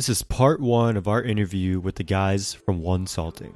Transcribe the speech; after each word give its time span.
This 0.00 0.08
is 0.08 0.22
part 0.22 0.60
one 0.60 0.96
of 0.96 1.06
our 1.08 1.22
interview 1.22 1.78
with 1.78 1.96
the 1.96 2.04
guys 2.04 2.54
from 2.54 2.80
Wonsulting. 2.80 3.52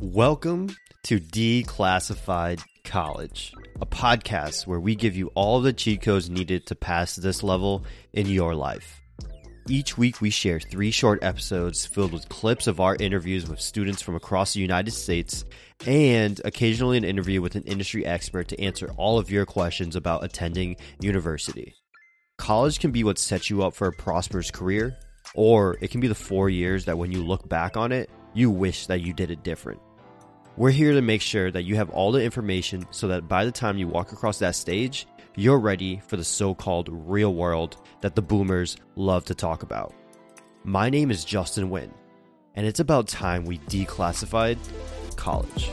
Welcome 0.00 0.76
to 1.02 1.20
Declassified 1.20 2.62
College, 2.84 3.52
a 3.82 3.84
podcast 3.84 4.66
where 4.66 4.80
we 4.80 4.94
give 4.94 5.14
you 5.14 5.30
all 5.34 5.60
the 5.60 5.74
cheat 5.74 6.00
codes 6.00 6.30
needed 6.30 6.64
to 6.68 6.74
pass 6.74 7.16
this 7.16 7.42
level 7.42 7.84
in 8.14 8.28
your 8.28 8.54
life. 8.54 9.01
Each 9.68 9.96
week, 9.96 10.20
we 10.20 10.30
share 10.30 10.58
three 10.58 10.90
short 10.90 11.22
episodes 11.22 11.86
filled 11.86 12.12
with 12.12 12.28
clips 12.28 12.66
of 12.66 12.80
our 12.80 12.96
interviews 12.98 13.48
with 13.48 13.60
students 13.60 14.02
from 14.02 14.16
across 14.16 14.54
the 14.54 14.60
United 14.60 14.90
States 14.90 15.44
and 15.86 16.40
occasionally 16.44 16.96
an 16.96 17.04
interview 17.04 17.40
with 17.40 17.54
an 17.54 17.62
industry 17.62 18.04
expert 18.04 18.48
to 18.48 18.60
answer 18.60 18.90
all 18.96 19.20
of 19.20 19.30
your 19.30 19.46
questions 19.46 19.94
about 19.94 20.24
attending 20.24 20.76
university. 21.00 21.76
College 22.38 22.80
can 22.80 22.90
be 22.90 23.04
what 23.04 23.20
sets 23.20 23.50
you 23.50 23.62
up 23.62 23.72
for 23.72 23.86
a 23.86 23.92
prosperous 23.92 24.50
career, 24.50 24.96
or 25.36 25.78
it 25.80 25.92
can 25.92 26.00
be 26.00 26.08
the 26.08 26.14
four 26.14 26.50
years 26.50 26.84
that 26.86 26.98
when 26.98 27.12
you 27.12 27.22
look 27.22 27.48
back 27.48 27.76
on 27.76 27.92
it, 27.92 28.10
you 28.34 28.50
wish 28.50 28.86
that 28.86 29.02
you 29.02 29.12
did 29.12 29.30
it 29.30 29.44
different. 29.44 29.80
We're 30.56 30.70
here 30.70 30.92
to 30.92 31.02
make 31.02 31.22
sure 31.22 31.52
that 31.52 31.62
you 31.62 31.76
have 31.76 31.90
all 31.90 32.10
the 32.10 32.22
information 32.22 32.84
so 32.90 33.06
that 33.08 33.28
by 33.28 33.44
the 33.44 33.52
time 33.52 33.78
you 33.78 33.86
walk 33.86 34.10
across 34.10 34.40
that 34.40 34.56
stage, 34.56 35.06
you're 35.34 35.58
ready 35.58 36.02
for 36.06 36.16
the 36.16 36.24
so 36.24 36.54
called 36.54 36.88
real 36.90 37.34
world 37.34 37.76
that 38.02 38.14
the 38.14 38.22
boomers 38.22 38.76
love 38.96 39.24
to 39.24 39.34
talk 39.34 39.62
about. 39.62 39.94
My 40.64 40.90
name 40.90 41.10
is 41.10 41.24
Justin 41.24 41.70
Wynn, 41.70 41.92
and 42.54 42.66
it's 42.66 42.80
about 42.80 43.08
time 43.08 43.44
we 43.44 43.58
declassified 43.60 44.58
college. 45.16 45.70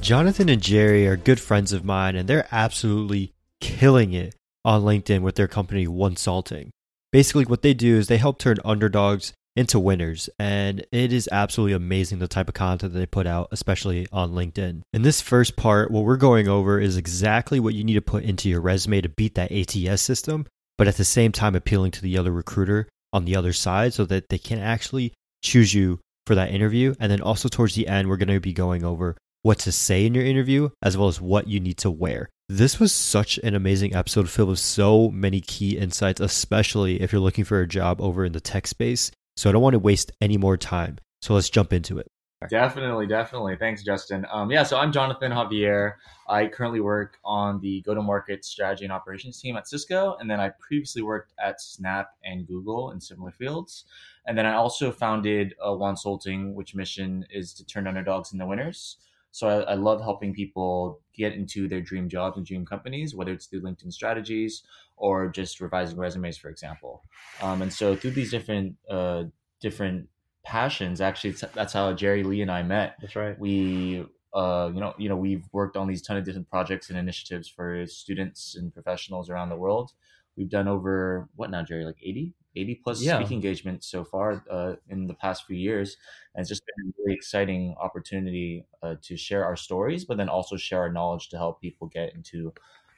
Jonathan 0.00 0.48
and 0.48 0.62
Jerry 0.62 1.06
are 1.06 1.16
good 1.16 1.38
friends 1.38 1.72
of 1.72 1.84
mine, 1.84 2.16
and 2.16 2.26
they're 2.26 2.48
absolutely 2.50 3.34
killing 3.60 4.14
it 4.14 4.34
on 4.64 4.82
LinkedIn 4.82 5.20
with 5.20 5.34
their 5.34 5.46
company 5.46 5.86
Wonsulting. 5.86 6.70
Basically, 7.12 7.44
what 7.44 7.62
they 7.62 7.74
do 7.74 7.96
is 7.96 8.08
they 8.08 8.16
help 8.16 8.38
turn 8.38 8.56
underdogs 8.64 9.34
into 9.60 9.78
winners. 9.78 10.28
And 10.38 10.84
it 10.90 11.12
is 11.12 11.28
absolutely 11.30 11.74
amazing 11.74 12.18
the 12.18 12.26
type 12.26 12.48
of 12.48 12.54
content 12.54 12.92
that 12.92 12.98
they 12.98 13.06
put 13.06 13.26
out, 13.26 13.48
especially 13.52 14.08
on 14.10 14.32
LinkedIn. 14.32 14.80
In 14.92 15.02
this 15.02 15.20
first 15.20 15.56
part, 15.56 15.90
what 15.90 16.04
we're 16.04 16.16
going 16.16 16.48
over 16.48 16.80
is 16.80 16.96
exactly 16.96 17.60
what 17.60 17.74
you 17.74 17.84
need 17.84 17.94
to 17.94 18.02
put 18.02 18.24
into 18.24 18.48
your 18.48 18.60
resume 18.60 19.02
to 19.02 19.08
beat 19.08 19.34
that 19.36 19.52
ATS 19.52 20.02
system, 20.02 20.46
but 20.78 20.88
at 20.88 20.96
the 20.96 21.04
same 21.04 21.30
time 21.30 21.54
appealing 21.54 21.92
to 21.92 22.02
the 22.02 22.18
other 22.18 22.32
recruiter 22.32 22.88
on 23.12 23.26
the 23.26 23.36
other 23.36 23.52
side 23.52 23.92
so 23.92 24.04
that 24.06 24.30
they 24.30 24.38
can 24.38 24.58
actually 24.58 25.12
choose 25.42 25.74
you 25.74 26.00
for 26.26 26.34
that 26.34 26.50
interview. 26.50 26.94
And 26.98 27.12
then 27.12 27.20
also 27.20 27.48
towards 27.48 27.74
the 27.74 27.86
end, 27.86 28.08
we're 28.08 28.16
going 28.16 28.28
to 28.28 28.40
be 28.40 28.52
going 28.52 28.84
over 28.84 29.16
what 29.42 29.58
to 29.60 29.72
say 29.72 30.06
in 30.06 30.14
your 30.14 30.24
interview 30.24 30.70
as 30.82 30.96
well 30.96 31.08
as 31.08 31.20
what 31.20 31.46
you 31.46 31.60
need 31.60 31.78
to 31.78 31.90
wear. 31.90 32.28
This 32.48 32.80
was 32.80 32.92
such 32.92 33.38
an 33.38 33.54
amazing 33.54 33.94
episode 33.94 34.28
filled 34.28 34.48
with 34.48 34.58
so 34.58 35.08
many 35.10 35.40
key 35.40 35.78
insights, 35.78 36.20
especially 36.20 37.00
if 37.00 37.12
you're 37.12 37.20
looking 37.20 37.44
for 37.44 37.60
a 37.60 37.68
job 37.68 38.00
over 38.00 38.24
in 38.24 38.32
the 38.32 38.40
tech 38.40 38.66
space. 38.66 39.12
So 39.36 39.48
I 39.48 39.52
don't 39.52 39.62
want 39.62 39.74
to 39.74 39.78
waste 39.78 40.12
any 40.20 40.36
more 40.36 40.56
time. 40.56 40.98
So 41.22 41.34
let's 41.34 41.50
jump 41.50 41.72
into 41.72 41.98
it. 41.98 42.10
Definitely, 42.48 43.06
definitely. 43.06 43.56
Thanks, 43.56 43.82
Justin. 43.82 44.24
Um, 44.32 44.50
yeah, 44.50 44.62
so 44.62 44.78
I'm 44.78 44.92
Jonathan 44.92 45.30
Javier. 45.30 45.94
I 46.26 46.46
currently 46.46 46.80
work 46.80 47.18
on 47.22 47.60
the 47.60 47.82
go 47.82 47.94
to 47.94 48.00
market 48.00 48.46
strategy 48.46 48.84
and 48.84 48.92
operations 48.92 49.38
team 49.38 49.56
at 49.56 49.68
Cisco. 49.68 50.16
And 50.18 50.30
then 50.30 50.40
I 50.40 50.50
previously 50.58 51.02
worked 51.02 51.34
at 51.38 51.60
Snap 51.60 52.12
and 52.24 52.46
Google 52.46 52.92
in 52.92 53.00
similar 53.00 53.30
fields. 53.30 53.84
And 54.26 54.38
then 54.38 54.46
I 54.46 54.54
also 54.54 54.90
founded 54.90 55.54
uh, 55.62 55.68
Wonsulting, 55.68 56.54
which 56.54 56.74
mission 56.74 57.26
is 57.30 57.52
to 57.54 57.66
turn 57.66 57.86
underdogs 57.86 58.32
into 58.32 58.46
winners. 58.46 58.96
So 59.32 59.48
I, 59.48 59.72
I, 59.72 59.74
love 59.74 60.00
helping 60.00 60.34
people 60.34 61.00
get 61.14 61.34
into 61.34 61.68
their 61.68 61.80
dream 61.80 62.08
jobs 62.08 62.36
and 62.36 62.44
dream 62.44 62.66
companies, 62.66 63.14
whether 63.14 63.32
it's 63.32 63.46
through 63.46 63.62
LinkedIn 63.62 63.92
strategies 63.92 64.62
or 65.00 65.28
just 65.28 65.60
revising 65.60 65.98
resumes, 65.98 66.36
for 66.36 66.50
example. 66.50 67.02
Um, 67.42 67.62
and 67.62 67.72
so 67.72 67.96
through 67.96 68.12
these 68.12 68.30
different 68.30 68.76
uh, 68.88 69.24
different 69.60 70.08
passions, 70.44 71.00
actually, 71.00 71.34
that's 71.54 71.72
how 71.72 71.92
Jerry 71.94 72.22
Lee 72.22 72.42
and 72.42 72.50
I 72.50 72.62
met. 72.62 72.96
That's 73.00 73.16
right. 73.16 73.38
We 73.38 74.04
uh, 74.32 74.70
you 74.72 74.80
know, 74.80 74.94
you 74.96 75.08
know, 75.08 75.16
we've 75.16 75.44
worked 75.52 75.76
on 75.76 75.88
these 75.88 76.02
ton 76.02 76.16
of 76.16 76.24
different 76.24 76.48
projects 76.48 76.88
and 76.88 76.98
initiatives 76.98 77.48
for 77.48 77.84
students 77.86 78.54
and 78.56 78.72
professionals 78.72 79.28
around 79.28 79.48
the 79.48 79.56
world. 79.56 79.90
We've 80.36 80.50
done 80.50 80.68
over 80.68 81.28
what 81.34 81.50
now, 81.50 81.62
Jerry? 81.64 81.84
Like 81.84 81.98
80, 82.00 82.34
80 82.54 82.80
plus 82.84 83.02
yeah. 83.02 83.18
speaking 83.18 83.36
engagements 83.38 83.90
so 83.90 84.04
far 84.04 84.44
uh, 84.50 84.74
in 84.88 85.06
the 85.06 85.14
past 85.14 85.44
few 85.46 85.56
years, 85.56 85.96
and 86.34 86.42
it's 86.42 86.48
just 86.48 86.62
been 86.64 86.88
a 86.88 86.92
really 86.98 87.14
exciting 87.14 87.74
opportunity 87.80 88.66
uh, 88.82 88.94
to 89.02 89.16
share 89.16 89.44
our 89.44 89.56
stories, 89.56 90.04
but 90.04 90.16
then 90.16 90.28
also 90.28 90.56
share 90.56 90.80
our 90.80 90.92
knowledge 90.92 91.28
to 91.30 91.36
help 91.36 91.60
people 91.60 91.88
get 91.88 92.14
into 92.14 92.52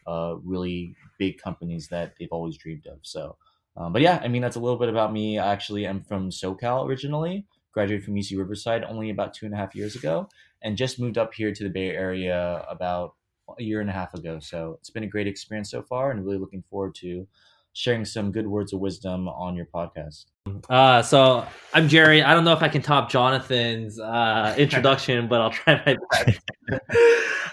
uh, 0.06 0.34
really 0.42 0.94
big 1.18 1.38
companies 1.38 1.88
that 1.88 2.14
they've 2.18 2.32
always 2.32 2.56
dreamed 2.56 2.86
of. 2.86 2.98
So, 3.02 3.36
um, 3.76 3.92
but 3.92 4.02
yeah, 4.02 4.20
I 4.22 4.28
mean, 4.28 4.42
that's 4.42 4.56
a 4.56 4.60
little 4.60 4.78
bit 4.78 4.88
about 4.88 5.12
me. 5.12 5.38
I 5.38 5.52
actually 5.52 5.86
am 5.86 6.02
from 6.02 6.30
SoCal 6.30 6.86
originally, 6.86 7.46
graduated 7.72 8.04
from 8.04 8.14
UC 8.14 8.36
Riverside 8.38 8.84
only 8.84 9.10
about 9.10 9.34
two 9.34 9.46
and 9.46 9.54
a 9.54 9.58
half 9.58 9.74
years 9.74 9.96
ago, 9.96 10.28
and 10.62 10.76
just 10.76 11.00
moved 11.00 11.18
up 11.18 11.32
here 11.34 11.52
to 11.52 11.64
the 11.64 11.70
Bay 11.70 11.90
Area 11.90 12.64
about 12.68 13.14
a 13.58 13.62
year 13.62 13.80
and 13.80 13.90
a 13.90 13.92
half 13.92 14.14
ago. 14.14 14.38
So 14.40 14.76
it's 14.78 14.90
been 14.90 15.04
a 15.04 15.08
great 15.08 15.26
experience 15.26 15.70
so 15.70 15.82
far, 15.82 16.10
and 16.10 16.24
really 16.24 16.38
looking 16.38 16.64
forward 16.68 16.94
to 16.96 17.26
sharing 17.72 18.04
some 18.04 18.30
good 18.32 18.46
words 18.46 18.72
of 18.72 18.80
wisdom 18.80 19.28
on 19.28 19.54
your 19.56 19.66
podcast. 19.66 20.26
Uh, 20.68 21.02
so 21.02 21.46
I'm 21.72 21.88
Jerry. 21.88 22.22
I 22.22 22.34
don't 22.34 22.44
know 22.44 22.52
if 22.52 22.62
I 22.62 22.68
can 22.68 22.82
top 22.82 23.10
Jonathan's 23.10 23.98
uh, 23.98 24.54
introduction, 24.58 25.28
but 25.28 25.40
I'll 25.40 25.50
try 25.50 25.82
my 25.86 25.96
best. 26.10 26.40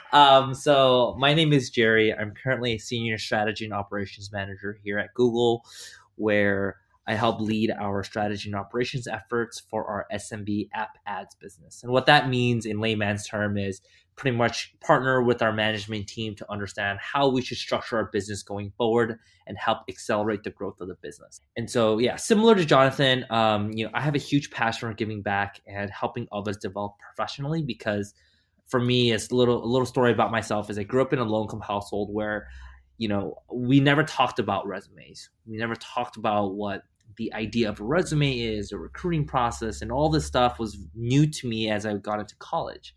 um, 0.11 0.53
so 0.53 1.15
my 1.17 1.33
name 1.33 1.53
is 1.53 1.69
Jerry. 1.69 2.13
I'm 2.13 2.33
currently 2.33 2.73
a 2.73 2.77
senior 2.77 3.17
strategy 3.17 3.65
and 3.65 3.73
operations 3.73 4.31
manager 4.31 4.77
here 4.83 4.99
at 4.99 5.13
Google, 5.13 5.63
where 6.15 6.77
I 7.07 7.15
help 7.15 7.39
lead 7.39 7.71
our 7.71 8.03
strategy 8.03 8.49
and 8.49 8.55
operations 8.55 9.07
efforts 9.07 9.59
for 9.59 9.83
our 9.85 10.05
SMB 10.13 10.69
app 10.75 10.97
ads 11.07 11.33
business. 11.35 11.81
And 11.81 11.91
what 11.91 12.05
that 12.05 12.29
means 12.29 12.67
in 12.67 12.79
layman's 12.79 13.27
term 13.27 13.57
is 13.57 13.81
pretty 14.19 14.35
much 14.35 14.75
partner 14.81 15.23
with 15.23 15.41
our 15.41 15.53
management 15.53 16.05
team 16.05 16.35
to 16.35 16.51
understand 16.51 16.99
how 17.01 17.29
we 17.29 17.41
should 17.41 17.57
structure 17.57 17.95
our 17.95 18.09
business 18.11 18.43
going 18.43 18.69
forward 18.77 19.17
and 19.47 19.57
help 19.57 19.77
accelerate 19.87 20.43
the 20.43 20.49
growth 20.49 20.81
of 20.81 20.89
the 20.89 20.95
business. 20.95 21.39
And 21.55 21.71
so, 21.71 21.99
yeah, 21.99 22.17
similar 22.17 22.53
to 22.55 22.65
Jonathan, 22.65 23.25
um, 23.29 23.71
you 23.71 23.85
know, 23.85 23.91
I 23.93 24.01
have 24.01 24.15
a 24.15 24.19
huge 24.19 24.51
passion 24.51 24.89
for 24.89 24.93
giving 24.93 25.21
back 25.21 25.61
and 25.65 25.89
helping 25.89 26.27
others 26.33 26.57
develop 26.57 26.95
professionally 26.99 27.63
because 27.63 28.13
for 28.67 28.81
me, 28.81 29.13
it's 29.13 29.31
a 29.31 29.35
little 29.35 29.63
a 29.63 29.65
little 29.65 29.85
story 29.85 30.11
about 30.11 30.31
myself 30.31 30.69
is 30.69 30.77
I 30.77 30.83
grew 30.83 31.01
up 31.01 31.13
in 31.13 31.19
a 31.19 31.23
low 31.23 31.43
income 31.43 31.61
household 31.61 32.13
where, 32.13 32.49
you 32.97 33.07
know, 33.07 33.35
we 33.51 33.79
never 33.79 34.03
talked 34.03 34.37
about 34.37 34.67
resumes. 34.67 35.29
We 35.47 35.55
never 35.55 35.75
talked 35.75 36.17
about 36.17 36.55
what 36.55 36.83
the 37.15 37.33
idea 37.33 37.69
of 37.69 37.79
a 37.79 37.85
resume 37.85 38.37
is, 38.37 38.73
a 38.73 38.77
recruiting 38.77 39.25
process, 39.25 39.81
and 39.81 39.93
all 39.93 40.09
this 40.09 40.25
stuff 40.25 40.59
was 40.59 40.77
new 40.93 41.25
to 41.25 41.47
me 41.47 41.71
as 41.71 41.85
I 41.85 41.95
got 41.95 42.19
into 42.19 42.35
college. 42.35 42.93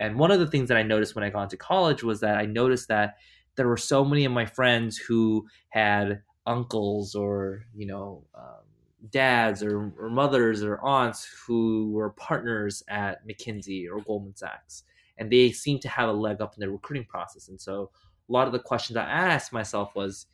And 0.00 0.18
one 0.18 0.32
of 0.32 0.40
the 0.40 0.46
things 0.48 0.68
that 0.68 0.76
I 0.78 0.82
noticed 0.82 1.14
when 1.14 1.22
I 1.22 1.30
got 1.30 1.44
into 1.44 1.56
college 1.56 2.02
was 2.02 2.20
that 2.20 2.36
I 2.36 2.46
noticed 2.46 2.88
that 2.88 3.18
there 3.54 3.68
were 3.68 3.76
so 3.76 4.04
many 4.04 4.24
of 4.24 4.32
my 4.32 4.46
friends 4.46 4.96
who 4.96 5.46
had 5.68 6.22
uncles 6.46 7.14
or, 7.14 7.66
you 7.74 7.86
know, 7.86 8.24
um, 8.34 8.64
dads 9.10 9.62
or, 9.62 9.92
or 9.98 10.10
mothers 10.10 10.62
or 10.62 10.80
aunts 10.82 11.28
who 11.46 11.92
were 11.92 12.10
partners 12.10 12.82
at 12.88 13.26
McKinsey 13.28 13.86
or 13.88 14.00
Goldman 14.00 14.34
Sachs. 14.34 14.84
And 15.18 15.30
they 15.30 15.52
seemed 15.52 15.82
to 15.82 15.88
have 15.88 16.08
a 16.08 16.12
leg 16.12 16.40
up 16.40 16.54
in 16.56 16.60
the 16.60 16.70
recruiting 16.70 17.04
process. 17.04 17.48
And 17.48 17.60
so 17.60 17.90
a 18.28 18.32
lot 18.32 18.46
of 18.46 18.54
the 18.54 18.58
questions 18.58 18.96
I 18.96 19.04
asked 19.04 19.52
myself 19.52 19.94
was, 19.94 20.26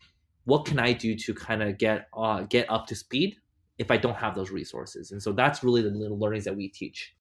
what 0.45 0.65
can 0.65 0.79
I 0.79 0.93
do 0.93 1.17
to 1.17 1.35
kind 1.35 1.61
of 1.61 1.77
get 1.77 2.07
uh, 2.17 2.43
get 2.43 2.71
up 2.71 2.87
to 2.87 2.95
speed 2.95 3.37
if 3.79 3.91
I 3.91 3.97
don't 3.97 4.15
have 4.15 4.37
those 4.37 4.53
resources? 4.53 5.11
And 5.11 5.21
so 5.21 5.33
that's 5.33 5.65
really 5.65 5.83
the 5.83 5.91
little 5.91 6.19
learnings 6.19 6.45
that 6.45 6.57
we 6.57 6.69
teach. 6.69 7.16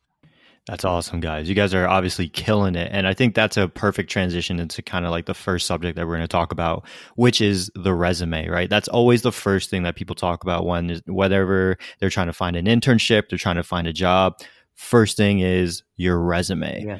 That's 0.68 0.84
awesome, 0.84 1.20
guys. 1.20 1.48
You 1.48 1.54
guys 1.54 1.76
are 1.76 1.88
obviously 1.88 2.28
killing 2.28 2.74
it. 2.74 2.90
And 2.92 3.08
I 3.08 3.14
think 3.14 3.36
that's 3.36 3.56
a 3.56 3.68
perfect 3.68 4.10
transition 4.10 4.60
into 4.60 4.82
kind 4.82 5.06
of 5.06 5.12
like 5.12 5.28
the 5.28 5.36
first 5.36 5.68
subject 5.68 5.96
that 5.96 6.08
we're 6.08 6.16
going 6.16 6.22
to 6.22 6.28
talk 6.28 6.52
about, 6.52 6.88
which 7.16 7.40
is 7.40 7.70
the 7.76 7.94
resume, 7.94 8.48
right? 8.48 8.68
That's 8.68 8.88
always 8.88 9.22
the 9.22 9.32
first 9.32 9.70
thing 9.70 9.84
that 9.84 9.96
people 9.96 10.16
talk 10.16 10.44
about 10.44 10.66
when, 10.66 11.02
whatever 11.06 11.78
they're 12.00 12.10
trying 12.10 12.28
to 12.28 12.34
find 12.34 12.56
an 12.56 12.66
internship, 12.66 13.30
they're 13.30 13.38
trying 13.38 13.58
to 13.58 13.64
find 13.64 13.86
a 13.86 13.94
job. 13.94 14.40
First 14.74 15.18
thing 15.18 15.40
is 15.40 15.84
your 15.98 16.20
resume. 16.20 16.84
Yeah. 16.84 17.00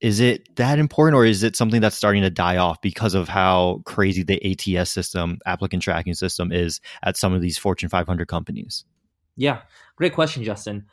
Is 0.00 0.20
it 0.20 0.54
that 0.56 0.78
important 0.78 1.16
or 1.16 1.24
is 1.24 1.42
it 1.42 1.56
something 1.56 1.80
that's 1.80 1.96
starting 1.96 2.22
to 2.22 2.30
die 2.30 2.58
off 2.58 2.82
because 2.82 3.14
of 3.14 3.28
how 3.28 3.80
crazy 3.86 4.22
the 4.22 4.78
ATS 4.78 4.90
system, 4.90 5.38
applicant 5.46 5.82
tracking 5.82 6.12
system 6.12 6.52
is 6.52 6.82
at 7.02 7.16
some 7.16 7.32
of 7.32 7.40
these 7.40 7.56
Fortune 7.56 7.88
500 7.88 8.28
companies? 8.28 8.84
Yeah, 9.36 9.62
great 9.96 10.12
question, 10.12 10.44
Justin. 10.44 10.84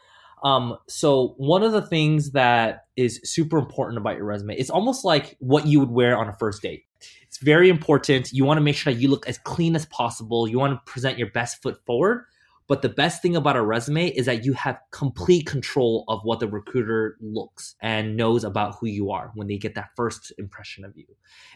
Um, 0.43 0.77
so 0.87 1.35
one 1.37 1.63
of 1.63 1.71
the 1.71 1.81
things 1.81 2.31
that 2.31 2.85
is 2.95 3.21
super 3.23 3.57
important 3.57 3.97
about 3.97 4.17
your 4.17 4.25
resume, 4.25 4.55
it's 4.55 4.69
almost 4.69 5.05
like 5.05 5.37
what 5.39 5.67
you 5.67 5.79
would 5.79 5.91
wear 5.91 6.17
on 6.17 6.27
a 6.27 6.33
first 6.33 6.61
date. 6.61 6.83
It's 7.27 7.37
very 7.37 7.69
important. 7.69 8.33
You 8.33 8.43
want 8.43 8.57
to 8.57 8.61
make 8.61 8.75
sure 8.75 8.93
that 8.93 8.99
you 8.99 9.07
look 9.07 9.27
as 9.27 9.37
clean 9.37 9.75
as 9.75 9.85
possible. 9.85 10.47
You 10.47 10.59
want 10.59 10.73
to 10.73 10.91
present 10.91 11.17
your 11.17 11.29
best 11.31 11.61
foot 11.61 11.77
forward, 11.85 12.25
But 12.71 12.81
the 12.81 12.87
best 12.89 13.21
thing 13.21 13.35
about 13.35 13.57
a 13.57 13.61
resume 13.61 14.07
is 14.07 14.27
that 14.27 14.45
you 14.45 14.53
have 14.53 14.79
complete 14.91 15.45
control 15.45 16.05
of 16.07 16.21
what 16.23 16.39
the 16.39 16.47
recruiter 16.47 17.17
looks 17.19 17.75
and 17.81 18.15
knows 18.15 18.45
about 18.45 18.75
who 18.79 18.87
you 18.87 19.11
are 19.11 19.31
when 19.35 19.47
they 19.47 19.57
get 19.57 19.75
that 19.75 19.89
first 19.95 20.31
impression 20.37 20.85
of 20.85 20.95
you. 20.95 21.05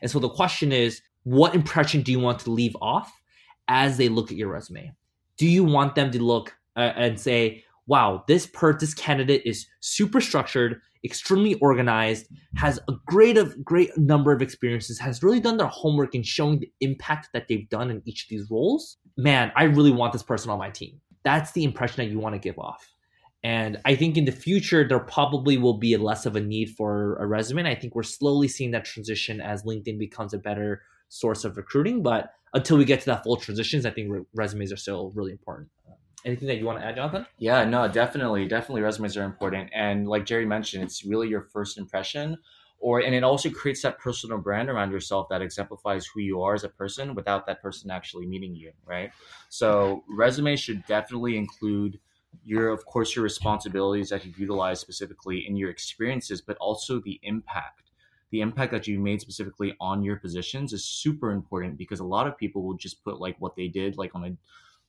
And 0.02 0.12
so 0.12 0.20
the 0.20 0.30
question 0.30 0.74
is, 0.74 1.02
what 1.24 1.56
impression 1.56 2.02
do 2.02 2.12
you 2.12 2.20
want 2.20 2.40
to 2.40 2.52
leave 2.52 2.76
off 2.82 3.22
as 3.68 3.98
they 3.98 4.10
look 4.10 4.32
at 4.32 4.38
your 4.38 4.50
resume? 4.50 4.92
Do 5.38 5.48
you 5.48 5.64
want 5.64 5.96
them 5.96 6.12
to 6.12 6.22
look 6.22 6.54
uh, 6.76 6.92
and 6.98 7.20
say, 7.20 7.64
wow, 7.88 8.24
this 8.28 8.48
per 8.48 8.78
this 8.78 8.94
candidate 8.94 9.42
is 9.46 9.68
super 9.80 10.20
structured, 10.20 10.82
extremely 11.04 11.54
organized, 11.56 12.28
has 12.56 12.80
a 12.88 12.94
great 13.06 13.38
of 13.38 13.64
great 13.64 13.96
number 13.98 14.32
of 14.32 14.42
experiences, 14.42 15.00
has 15.00 15.22
really 15.22 15.40
done 15.40 15.58
their 15.58 15.68
homework 15.68 16.16
in 16.16 16.24
showing 16.24 16.60
the 16.60 16.72
impact 16.82 17.30
that 17.34 17.48
they've 17.48 17.70
done 17.70 17.90
in 17.92 18.02
each 18.06 18.24
of 18.24 18.30
these 18.30 18.50
roles. 18.50 18.98
Man, 19.18 19.52
I 19.56 19.64
really 19.64 19.92
want 19.92 20.14
this 20.14 20.24
person 20.24 20.50
on 20.50 20.60
my 20.60 20.70
team 20.70 21.00
that's 21.26 21.52
the 21.52 21.66
impression 21.66 21.98
that 21.98 22.12
you 22.12 22.20
want 22.20 22.36
to 22.36 22.40
give 22.40 22.58
off. 22.58 22.94
And 23.44 23.80
I 23.84 23.96
think 23.96 24.16
in 24.16 24.26
the 24.26 24.32
future, 24.32 24.88
there 24.88 25.00
probably 25.00 25.58
will 25.58 25.78
be 25.78 25.98
less 25.98 26.26
of 26.26 26.36
a 26.36 26.40
need 26.40 26.70
for 26.70 27.18
a 27.18 27.28
resume. 27.28 27.60
And 27.60 27.68
I 27.68 27.76
think 27.76 27.94
we're 27.94 28.04
slowly 28.04 28.48
seeing 28.48 28.72
that 28.72 28.86
transition 28.86 29.42
as 29.42 29.64
LinkedIn 29.64 30.00
becomes 30.00 30.34
a 30.34 30.40
better 30.40 30.84
source 31.10 31.44
of 31.44 31.58
recruiting. 31.58 32.02
But 32.02 32.32
until 32.54 32.78
we 32.78 32.86
get 32.86 33.02
to 33.02 33.06
that 33.08 33.24
full 33.24 33.38
transitions, 33.38 33.86
I 33.86 33.92
think 33.92 34.12
re- 34.12 34.22
resumes 34.34 34.72
are 34.72 34.78
still 34.78 35.12
really 35.16 35.32
important. 35.32 35.70
Anything 36.26 36.48
that 36.48 36.58
you 36.58 36.66
want 36.66 36.80
to 36.80 36.86
add, 36.86 36.96
Jonathan? 36.96 37.26
Yeah, 37.38 37.64
no, 37.66 37.88
definitely. 37.88 38.48
Definitely 38.48 38.82
resumes 38.82 39.16
are 39.16 39.24
important. 39.24 39.70
And 39.74 40.08
like 40.08 40.26
Jerry 40.26 40.46
mentioned, 40.46 40.84
it's 40.84 41.06
really 41.06 41.30
your 41.30 41.42
first 41.42 41.78
impression 41.78 42.38
or 42.80 43.00
and 43.00 43.16
it 43.16 43.24
also 43.24 43.50
creates 43.50 43.82
that 43.82 43.98
personal 44.00 44.38
brand 44.38 44.70
around 44.70 44.92
yourself 44.92 45.28
that 45.30 45.42
exemplifies 45.42 46.06
who 46.06 46.22
you 46.22 46.42
are 46.42 46.54
as 46.54 46.64
a 46.64 46.70
person 46.70 47.16
without 47.16 47.46
that 47.46 47.62
person 47.62 47.90
actually 47.90 48.26
meeting 48.26 48.56
you 48.56 48.72
right 48.86 49.12
so 49.50 50.04
resume 50.10 50.56
should 50.56 50.86
definitely 50.86 51.38
include 51.38 52.00
your 52.44 52.70
of 52.70 52.86
course 52.86 53.16
your 53.16 53.24
responsibilities 53.24 54.10
that 54.10 54.26
you've 54.26 54.40
utilized 54.40 54.82
specifically 54.82 55.48
in 55.48 55.56
your 55.56 55.70
experiences 55.70 56.42
but 56.42 56.58
also 56.58 57.00
the 57.00 57.20
impact 57.24 57.92
the 58.32 58.42
impact 58.42 58.72
that 58.72 58.88
you 58.88 59.00
made 59.00 59.22
specifically 59.22 59.76
on 59.80 60.04
your 60.04 60.18
positions 60.18 60.74
is 60.74 60.84
super 60.84 61.32
important 61.32 61.78
because 61.78 62.00
a 62.00 62.06
lot 62.06 62.28
of 62.28 62.38
people 62.38 62.64
will 62.64 62.76
just 62.76 63.04
put 63.04 63.20
like 63.20 63.36
what 63.40 63.56
they 63.56 63.68
did 63.68 63.98
like 63.98 64.14
on 64.14 64.26
a 64.26 64.38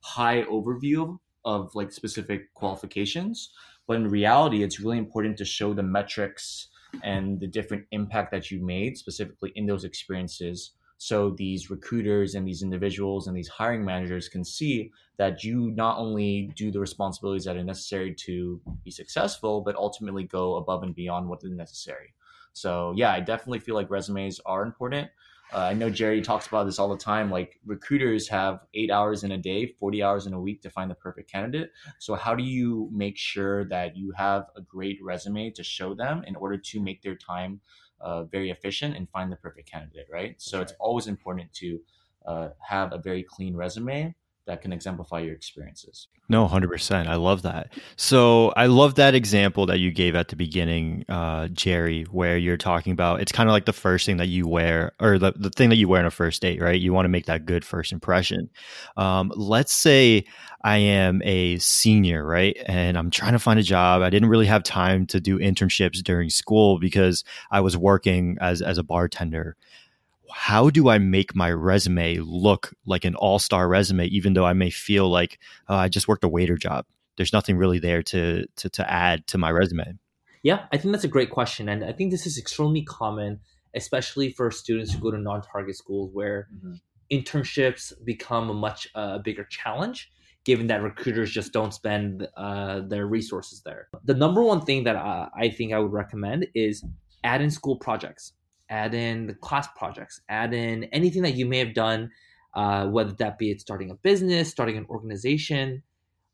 high 0.01 0.43
overview 0.45 1.19
of 1.47 1.75
like 1.75 1.91
specific 1.91 2.53
qualifications 2.55 3.51
but 3.87 3.97
in 3.97 4.09
reality 4.09 4.63
it's 4.63 4.81
really 4.81 4.99
important 4.99 5.37
to 5.39 5.45
show 5.45 5.73
the 5.73 5.83
metrics 5.83 6.69
and 7.03 7.41
the 7.41 7.47
different 7.47 7.85
impact 7.93 8.31
that 8.31 8.51
you 8.51 8.61
made 8.65 8.99
specifically 8.99 9.53
in 9.55 9.67
those 9.67 9.85
experiences 9.85 10.73
so 10.99 11.35
these 11.37 11.71
recruiters 11.71 12.35
and 12.35 12.47
these 12.49 12.63
individuals 12.63 13.27
and 13.27 13.37
these 13.37 13.49
hiring 13.49 13.85
managers 13.85 14.29
can 14.29 14.45
see 14.45 14.91
that 15.19 15.45
you 15.45 15.71
not 15.73 15.99
only 15.99 16.51
do 16.57 16.71
the 16.71 16.81
responsibilities 16.81 17.45
that 17.45 17.57
are 17.57 17.65
necessary 17.65 18.15
to 18.15 18.61
be 18.85 18.91
successful 18.91 19.61
but 19.61 19.77
ultimately 19.77 20.25
go 20.25 20.57
above 20.57 20.83
and 20.83 20.95
beyond 20.95 21.29
what 21.29 21.41
is 21.45 21.51
necessary. 21.51 22.15
So 22.55 22.95
yeah 22.97 23.13
i 23.13 23.21
definitely 23.21 23.61
feel 23.61 23.75
like 23.75 23.91
resumes 23.91 24.41
are 24.47 24.63
important 24.63 25.11
uh, 25.53 25.59
I 25.59 25.75
know 25.75 25.89
Jerry 25.89 26.21
talks 26.23 26.47
about 26.47 26.65
this 26.65 26.79
all 26.79 26.89
the 26.89 26.97
time. 26.97 27.31
Like 27.31 27.61
recruiters 27.65 28.29
have 28.29 28.61
eight 28.75 28.91
hours 28.91 29.25
in 29.25 29.33
a 29.33 29.39
day, 29.39 29.67
40 29.67 30.03
hours 30.03 30.27
in 30.27 30.33
a 30.33 30.41
week 30.41 30.63
to 30.63 30.71
find 30.71 30.91
the 30.91 30.95
perfect 30.95 31.31
candidate. 31.31 31.71
So, 31.99 32.15
how 32.15 32.35
do 32.35 32.43
you 32.43 32.91
make 32.93 33.17
sure 33.17 33.65
that 33.67 33.97
you 33.97 34.13
have 34.17 34.47
a 34.57 34.61
great 34.61 34.99
resume 35.03 35.51
to 35.53 35.63
show 35.63 35.95
them 35.95 36.25
in 36.27 36.37
order 36.37 36.59
to 36.59 36.81
make 36.81 37.03
their 37.03 37.15
time 37.15 37.61
uh, 38.01 38.25
very 38.25 38.51
efficient 38.51 38.97
and 38.97 39.09
find 39.09 39.31
the 39.31 39.37
perfect 39.37 39.71
candidate, 39.71 40.07
right? 40.13 40.35
So, 40.39 40.61
it's 40.61 40.75
always 40.81 41.07
important 41.07 41.53
to 41.55 41.81
uh, 42.27 42.49
have 42.61 42.93
a 42.93 42.99
very 42.99 43.23
clean 43.23 43.55
resume 43.55 44.15
that 44.47 44.63
can 44.63 44.73
exemplify 44.73 45.21
your 45.21 45.35
experiences. 45.35 46.09
No, 46.29 46.47
100%. 46.47 47.07
I 47.07 47.17
love 47.17 47.43
that. 47.43 47.73
So 47.97 48.51
I 48.57 48.67
love 48.67 48.95
that 48.97 49.15
example 49.15 49.67
that 49.67 49.79
you 49.79 49.93
gave 49.93 50.15
at 50.15 50.29
the 50.29 50.37
beginning, 50.37 51.05
uh, 51.09 51.49
Jerry, 51.49 52.05
where 52.05 52.37
you're 52.37 52.57
talking 52.57 52.93
about 52.93 53.21
it's 53.21 53.33
kind 53.33 53.49
of 53.49 53.53
like 53.53 53.65
the 53.65 53.73
first 53.73 54.07
thing 54.07 54.17
that 54.17 54.27
you 54.27 54.49
wear 54.49 54.93
or 55.01 55.19
the, 55.19 55.33
the 55.37 55.51
thing 55.51 55.69
that 55.69 55.77
you 55.77 55.89
wear 55.89 56.01
on 56.01 56.07
a 56.07 56.11
first 56.11 56.43
date, 56.43 56.61
right? 56.61 56.81
You 56.81 56.93
want 56.93 57.05
to 57.05 57.11
make 57.11 57.27
that 57.27 57.47
good 57.47 57.65
first 57.65 57.93
impression. 57.93 58.51
Um, 58.97 59.33
let's 59.37 59.73
say 59.73 60.25
I 60.63 60.79
am 60.79 61.23
a 61.25 61.59
senior, 61.59 62.27
right? 62.27 62.57
And 62.67 62.99
I'm 62.99 63.11
trying 63.11 63.33
to 63.33 63.39
find 63.39 63.61
a 63.61 63.65
job. 63.65 64.03
I 64.03 64.11
didn't 64.11 64.29
really 64.29 64.47
have 64.47 64.65
time 64.65 65.07
to 65.07 65.21
do 65.21 65.39
internships 65.39 66.03
during 66.03 66.31
school 66.31 66.81
because 66.81 67.25
I 67.51 67.61
was 67.61 67.77
working 67.77 68.37
as, 68.41 68.63
as 68.63 68.79
a 68.79 68.83
bartender 68.83 69.57
how 70.33 70.71
do 70.71 70.89
I 70.89 70.99
make 70.99 71.35
my 71.35 71.51
resume 71.51 72.19
look 72.19 72.73
like 72.87 73.05
an 73.05 73.15
all 73.15 73.39
star 73.39 73.69
resume, 73.69 74.07
even 74.07 74.35
though 74.35 74.45
I 74.45 74.53
may 74.53 74.71
feel 74.71 75.09
like 75.09 75.39
oh, 75.69 75.77
I 75.77 75.89
just 75.89 76.09
worked 76.09 76.25
a 76.25 76.29
waiter 76.29 76.57
job? 76.57 76.87
There's 77.17 77.33
nothing 77.33 77.57
really 77.57 77.79
there 77.79 78.03
to, 78.05 78.47
to, 78.57 78.69
to 78.71 78.91
add 78.91 79.27
to 79.29 79.39
my 79.39 79.51
resume. 79.51 79.99
Yeah, 80.43 80.67
I 80.73 80.77
think 80.77 80.93
that's 80.93 81.05
a 81.05 81.09
great 81.09 81.31
question. 81.31 81.69
And 81.69 81.85
I 81.85 81.93
think 81.93 82.11
this 82.11 82.27
is 82.27 82.39
extremely 82.39 82.83
common, 82.83 83.41
especially 83.75 84.31
for 84.31 84.51
students 84.51 84.93
who 84.93 85.01
go 85.01 85.11
to 85.11 85.19
non 85.19 85.43
target 85.43 85.77
schools 85.77 86.11
where 86.13 86.49
mm-hmm. 86.55 86.75
internships 87.11 87.93
become 88.05 88.51
a 88.51 88.55
much 88.55 88.89
uh, 88.95 89.19
bigger 89.19 89.45
challenge 89.45 90.11
given 90.45 90.69
that 90.69 90.81
recruiters 90.81 91.33
just 91.33 91.53
don't 91.53 91.75
spend 91.75 92.29
uh, 92.37 92.81
their 92.87 93.05
resources 93.07 93.63
there. 93.65 93.89
The 94.05 94.15
number 94.15 94.45
one 94.45 94.61
thing 94.61 94.85
that 94.85 94.95
uh, 94.95 95.29
I 95.37 95.49
think 95.49 95.73
I 95.73 95.81
would 95.81 95.93
recommend 95.93 96.47
is 96.55 96.85
add 97.25 97.41
in 97.41 97.51
school 97.51 97.77
projects 97.77 98.33
add 98.69 98.95
in 98.95 99.27
the 99.27 99.35
class 99.35 99.69
projects, 99.77 100.21
add 100.29 100.55
in 100.55 100.85
anything 100.85 101.23
that 101.23 101.35
you 101.35 101.47
may 101.47 101.59
have 101.59 101.75
done, 101.75 102.11
uh, 102.55 102.87
whether 102.87 103.13
that 103.13 103.39
be 103.39 103.51
it 103.51 103.61
starting 103.61 103.91
a 103.91 103.95
business, 103.95 104.49
starting 104.49 104.77
an 104.77 104.87
organization. 104.89 105.83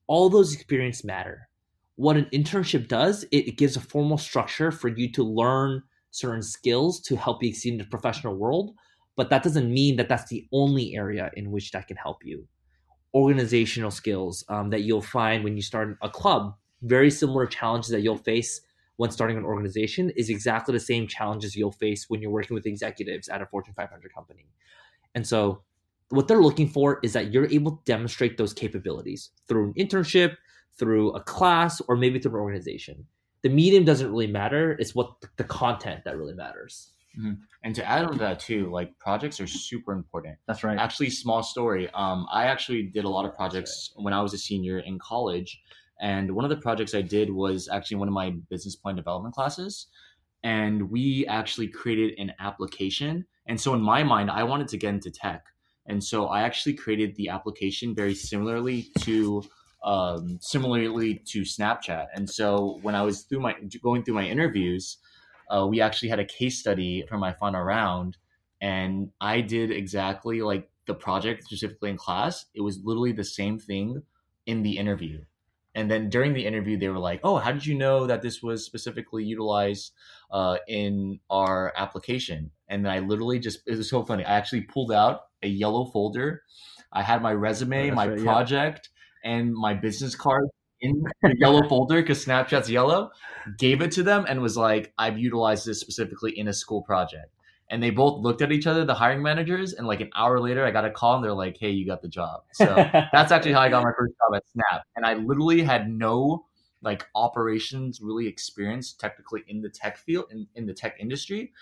All 0.07 0.29
those 0.29 0.55
experiences 0.55 1.05
matter. 1.05 1.49
What 1.97 2.17
an 2.17 2.27
internship 2.33 2.89
does, 2.89 3.25
it, 3.31 3.57
gives 3.57 3.77
a 3.77 3.81
formal 3.81 4.19
structure 4.19 4.71
for 4.71 4.89
you 4.89 5.11
to 5.13 5.23
learn 5.23 5.83
certain 6.11 6.43
skills 6.43 7.01
to 7.03 7.17
help 7.17 7.43
you 7.43 7.51
exceed 7.51 7.73
in 7.73 7.79
the 7.79 7.85
professional 7.85 8.37
world. 8.37 8.73
But 9.15 9.31
that 9.31 9.43
doesn't 9.43 9.73
mean 9.73 9.97
that 9.97 10.09
that's 10.09 10.29
the 10.31 10.47
only 10.53 10.95
area 10.95 11.31
in 11.37 11.51
which 11.51 11.71
that 11.73 11.87
can 11.87 11.97
help 11.97 12.25
you. 12.25 12.47
Organizational 13.15 13.91
skills 13.91 14.43
um, 14.49 14.71
that 14.71 14.83
you'll 14.83 15.03
find 15.03 15.45
when 15.45 15.55
you 15.55 15.63
start 15.63 15.99
a 16.03 16.09
club, 16.09 16.55
very 16.83 17.11
similar 17.11 17.47
challenges 17.47 17.91
that 17.91 18.01
you'll 18.01 18.17
face 18.17 18.63
when 18.97 19.11
starting 19.11 19.37
an 19.37 19.45
organization 19.45 20.11
is 20.17 20.29
exactly 20.29 20.73
the 20.73 20.81
same 20.81 21.07
challenges 21.07 21.57
you'll 21.57 21.73
face 21.73 22.07
when 22.09 22.21
you're 22.21 22.31
working 22.31 22.55
with 22.55 22.67
executives 22.67 23.29
at 23.29 23.43
a 23.43 23.47
Fortune 23.47 23.75
500 23.75 24.13
company. 24.15 24.47
And 25.15 25.27
so, 25.27 25.63
what 26.11 26.29
they're 26.29 26.43
looking 26.43 26.69
for 26.69 27.01
is 27.03 27.15
that 27.15 27.33
you're 27.33 27.51
able 27.51 27.73
to 27.73 27.83
demonstrate 27.87 28.37
those 28.37 28.53
capabilities 28.53 29.31
through 29.49 29.69
an 29.69 29.75
internship, 29.75 30.37
through 30.79 31.13
a 31.13 31.21
class, 31.21 31.81
or 31.89 31.97
maybe 31.97 32.19
through 32.19 32.33
an 32.33 32.41
organization. 32.41 33.07
The 33.43 33.49
medium 33.49 33.85
doesn't 33.85 34.09
really 34.09 34.27
matter, 34.27 34.73
it's 34.73 34.95
what 34.95 35.15
the 35.37 35.45
content 35.45 36.05
that 36.05 36.19
really 36.19 36.35
matters. 36.35 36.93
Mm-hmm. 37.19 37.33
And 37.65 37.75
to 37.75 37.89
add 37.89 38.05
on 38.05 38.13
to 38.13 38.19
that 38.19 38.41
too, 38.41 38.71
like 38.71 38.99
projects 38.99 39.41
are 39.41 39.47
super 39.47 39.93
important. 39.93 40.37
That's 40.47 40.65
right. 40.65 40.79
Actually, 40.79 41.11
small 41.11 41.43
story. 41.43 41.89
Um, 41.95 42.27
I 42.33 42.45
actually 42.45 42.85
did 42.85 43.05
a 43.05 43.09
lot 43.09 43.25
of 43.25 43.35
projects 43.35 43.93
right. 43.97 44.05
when 44.05 44.15
I 44.15 44.23
was 44.23 44.33
a 44.35 44.39
senior 44.39 44.79
in 44.81 44.99
college, 44.99 45.61
and 46.03 46.33
one 46.33 46.45
of 46.45 46.51
the 46.51 46.57
projects 46.57 46.95
I 46.95 47.01
did 47.01 47.31
was 47.31 47.69
actually 47.69 47.99
one 47.99 48.09
of 48.09 48.15
my 48.15 48.35
business 48.51 48.75
plan 48.75 48.97
development 48.97 49.35
classes. 49.35 49.87
And 50.43 50.91
we 50.91 51.25
actually 51.29 51.69
created 51.69 52.19
an 52.19 52.33
application. 52.41 53.25
And 53.47 53.59
so 53.59 53.73
in 53.73 53.81
my 53.81 54.03
mind, 54.03 54.29
I 54.29 54.43
wanted 54.43 54.67
to 54.69 54.77
get 54.77 54.95
into 54.95 55.13
tech. 55.13 55.45
And 55.87 56.03
so 56.03 56.27
I 56.27 56.43
actually 56.43 56.75
created 56.75 57.15
the 57.15 57.29
application 57.29 57.95
very 57.95 58.15
similarly 58.15 58.89
to 59.01 59.45
um, 59.85 60.39
similarly 60.41 61.23
to 61.27 61.43
Snapchat. 61.43 62.07
And 62.15 62.29
so 62.29 62.81
when 62.83 62.97
I 62.97 63.03
was 63.03 63.23
through 63.23 63.41
my 63.41 63.55
going 63.81 64.03
through 64.03 64.15
my 64.15 64.27
interviews, 64.27 64.99
uh, 65.51 65.67
we 65.69 65.81
actually 65.81 66.09
had 66.09 66.19
a 66.19 66.25
case 66.25 66.59
study 66.59 67.05
for 67.09 67.19
my 67.19 67.33
final 67.33 67.63
round, 67.63 68.17
and 68.61 69.11
I 69.21 69.41
did 69.41 69.71
exactly 69.71 70.41
like 70.41 70.69
the 70.87 70.95
project 70.95 71.45
specifically 71.45 71.91
in 71.91 71.97
class. 71.97 72.47
It 72.55 72.61
was 72.61 72.81
literally 72.83 73.13
the 73.13 73.25
same 73.25 73.59
thing 73.59 74.03
in 74.47 74.63
the 74.63 74.79
interview. 74.79 75.23
And 75.75 75.91
then 75.91 76.11
during 76.11 76.35
the 76.35 76.45
interview, 76.45 76.77
they 76.77 76.89
were 76.89 76.99
like, 76.99 77.21
"Oh, 77.25 77.37
how 77.39 77.53
did 77.53 77.65
you 77.65 77.75
know 77.75 78.07
that 78.07 78.23
this 78.23 78.43
was 78.43 78.65
specifically 78.65 79.25
utilized 79.25 79.93
uh, 80.31 80.59
in 80.69 81.21
our 81.31 81.73
application?" 81.77 82.51
And 82.69 82.89
I 82.89 82.99
literally 82.99 83.39
just—it 83.39 83.77
was 83.77 83.89
so 83.89 84.05
funny. 84.05 84.25
I 84.25 84.37
actually 84.37 84.63
pulled 84.63 84.93
out 84.93 85.23
a 85.43 85.49
yellow 85.49 85.87
folder. 85.87 86.43
I 86.93 87.03
had 87.03 87.23
my 87.23 87.33
resume, 87.33 87.91
my 87.91 88.09
right, 88.09 88.19
project, 88.19 88.91
yeah. 89.25 89.33
and 89.33 89.55
my 89.55 89.73
business 89.73 90.15
card 90.15 90.49
in 90.83 91.03
the 91.23 91.35
yellow 91.39 91.67
folder 91.67 92.03
because 92.03 92.25
Snapchat's 92.25 92.69
yellow. 92.69 93.11
Gave 93.59 93.81
it 93.81 93.93
to 93.93 94.03
them 94.03 94.27
and 94.29 94.43
was 94.43 94.57
like, 94.57 94.93
"I've 94.99 95.19
utilized 95.19 95.67
this 95.67 95.81
specifically 95.81 96.39
in 96.39 96.49
a 96.49 96.53
school 96.53 96.83
project." 96.83 97.33
And 97.73 97.83
they 97.83 97.91
both 97.91 98.23
looked 98.23 98.43
at 98.43 98.53
each 98.53 98.69
other, 98.69 98.85
the 98.85 98.95
hiring 98.95 99.23
managers, 99.23 99.73
and 99.73 99.87
like 99.89 100.01
an 100.01 100.11
hour 100.15 100.39
later, 100.39 100.65
I 100.65 100.71
got 100.71 100.85
a 100.85 100.91
call 100.91 101.17
and 101.17 101.25
they're 101.25 101.33
like, 101.33 101.57
"Hey, 101.59 101.71
you 101.71 101.85
got 101.85 102.03
the 102.03 102.09
job." 102.09 102.43
So 102.53 102.67
that's 103.13 103.33
actually 103.33 103.55
how 103.55 103.63
I 103.63 103.69
got 103.69 103.83
my 103.83 103.93
first 103.99 104.13
job 104.19 104.37
at 104.37 104.45
Snap, 104.53 104.83
and 104.95 105.05
I 105.05 105.15
literally 105.15 105.63
had 105.63 105.91
no 105.91 106.47
like 106.83 107.07
operations 107.15 108.01
really 108.01 108.29
experience 108.29 108.93
technically 108.93 109.43
in 109.49 109.63
the 109.63 109.71
tech 109.71 109.97
field 109.97 110.27
in, 110.31 110.47
in 110.55 110.67
the 110.67 110.75
tech 110.75 110.97
industry 110.99 111.53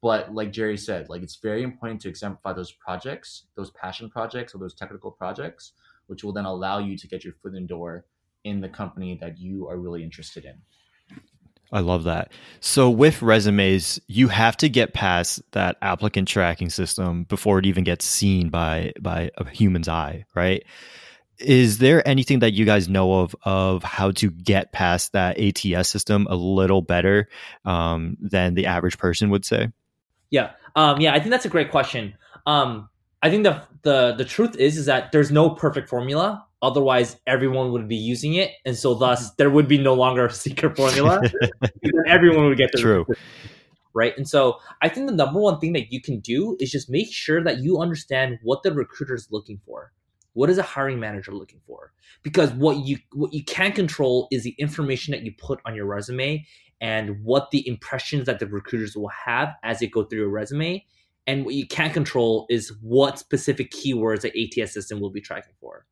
but 0.00 0.34
like 0.34 0.50
jerry 0.50 0.78
said 0.78 1.06
like 1.10 1.22
it's 1.22 1.36
very 1.36 1.62
important 1.62 2.00
to 2.00 2.08
exemplify 2.08 2.50
those 2.50 2.72
projects 2.72 3.44
those 3.56 3.70
passion 3.72 4.08
projects 4.08 4.54
or 4.54 4.58
those 4.58 4.72
technical 4.72 5.10
projects 5.10 5.72
which 6.10 6.24
will 6.24 6.32
then 6.32 6.46
allow 6.46 6.78
you 6.78 6.96
to 6.96 7.06
get 7.06 7.22
your 7.22 7.34
foot 7.34 7.54
in 7.54 7.62
the 7.62 7.68
door 7.68 8.04
in 8.44 8.60
the 8.60 8.68
company 8.68 9.16
that 9.20 9.38
you 9.38 9.68
are 9.68 9.78
really 9.78 10.02
interested 10.02 10.44
in. 10.44 10.54
I 11.72 11.80
love 11.80 12.04
that. 12.04 12.32
So 12.60 12.90
with 12.90 13.22
resumes, 13.22 14.00
you 14.08 14.28
have 14.28 14.56
to 14.58 14.68
get 14.68 14.92
past 14.92 15.40
that 15.52 15.76
applicant 15.80 16.28
tracking 16.28 16.70
system 16.70 17.24
before 17.24 17.58
it 17.58 17.66
even 17.66 17.84
gets 17.84 18.04
seen 18.04 18.50
by 18.50 18.92
by 19.00 19.30
a 19.36 19.48
human's 19.48 19.88
eye, 19.88 20.24
right? 20.34 20.64
Is 21.38 21.78
there 21.78 22.06
anything 22.06 22.40
that 22.40 22.52
you 22.52 22.64
guys 22.64 22.88
know 22.88 23.20
of 23.20 23.36
of 23.44 23.82
how 23.82 24.10
to 24.12 24.30
get 24.30 24.72
past 24.72 25.12
that 25.12 25.38
ATS 25.38 25.88
system 25.88 26.26
a 26.28 26.34
little 26.34 26.82
better 26.82 27.28
um, 27.64 28.16
than 28.20 28.54
the 28.54 28.66
average 28.66 28.98
person 28.98 29.30
would 29.30 29.44
say? 29.44 29.70
Yeah, 30.28 30.50
um, 30.76 31.00
yeah, 31.00 31.14
I 31.14 31.18
think 31.18 31.30
that's 31.30 31.46
a 31.46 31.50
great 31.50 31.70
question. 31.70 32.14
Um, 32.46 32.88
I 33.22 33.30
think 33.30 33.44
the 33.44 33.62
the 33.82 34.14
the 34.16 34.24
truth 34.24 34.56
is 34.56 34.76
is 34.76 34.86
that 34.86 35.12
there's 35.12 35.30
no 35.30 35.50
perfect 35.50 35.88
formula. 35.88 36.46
Otherwise, 36.62 37.16
everyone 37.26 37.72
would 37.72 37.88
be 37.88 37.96
using 37.96 38.34
it, 38.34 38.52
and 38.64 38.76
so 38.76 38.94
thus 38.94 39.26
mm-hmm. 39.26 39.34
there 39.38 39.50
would 39.50 39.66
be 39.66 39.78
no 39.78 39.94
longer 39.94 40.26
a 40.26 40.32
secret 40.32 40.76
formula. 40.76 41.22
everyone 42.06 42.46
would 42.46 42.58
get 42.58 42.70
the 42.72 42.78
true. 42.78 43.06
Right. 43.92 44.16
And 44.16 44.28
so 44.28 44.58
I 44.82 44.88
think 44.88 45.08
the 45.08 45.16
number 45.16 45.40
one 45.40 45.58
thing 45.58 45.72
that 45.72 45.92
you 45.92 46.00
can 46.00 46.20
do 46.20 46.56
is 46.60 46.70
just 46.70 46.88
make 46.88 47.12
sure 47.12 47.42
that 47.42 47.58
you 47.58 47.80
understand 47.80 48.38
what 48.42 48.62
the 48.62 48.72
recruiter 48.72 49.14
is 49.14 49.28
looking 49.32 49.60
for. 49.66 49.92
What 50.34 50.48
is 50.48 50.58
a 50.58 50.62
hiring 50.62 51.00
manager 51.00 51.32
looking 51.32 51.60
for? 51.66 51.92
Because 52.22 52.52
what 52.52 52.84
you 52.86 52.98
what 53.12 53.32
you 53.32 53.42
can 53.42 53.72
control 53.72 54.28
is 54.30 54.44
the 54.44 54.54
information 54.58 55.10
that 55.12 55.22
you 55.22 55.32
put 55.36 55.60
on 55.64 55.74
your 55.74 55.86
resume 55.86 56.46
and 56.80 57.22
what 57.24 57.50
the 57.50 57.66
impressions 57.66 58.26
that 58.26 58.38
the 58.38 58.46
recruiters 58.46 58.96
will 58.96 59.08
have 59.08 59.54
as 59.64 59.80
they 59.80 59.88
go 59.88 60.04
through 60.04 60.20
your 60.20 60.28
resume. 60.28 60.84
And 61.26 61.44
what 61.44 61.54
you 61.54 61.66
can't 61.66 61.92
control 61.92 62.46
is 62.48 62.72
what 62.80 63.18
specific 63.18 63.72
keywords 63.72 64.22
the 64.22 64.62
ATS 64.62 64.72
system 64.72 65.00
will 65.00 65.10
be 65.10 65.20
tracking 65.20 65.54
for. 65.60 65.84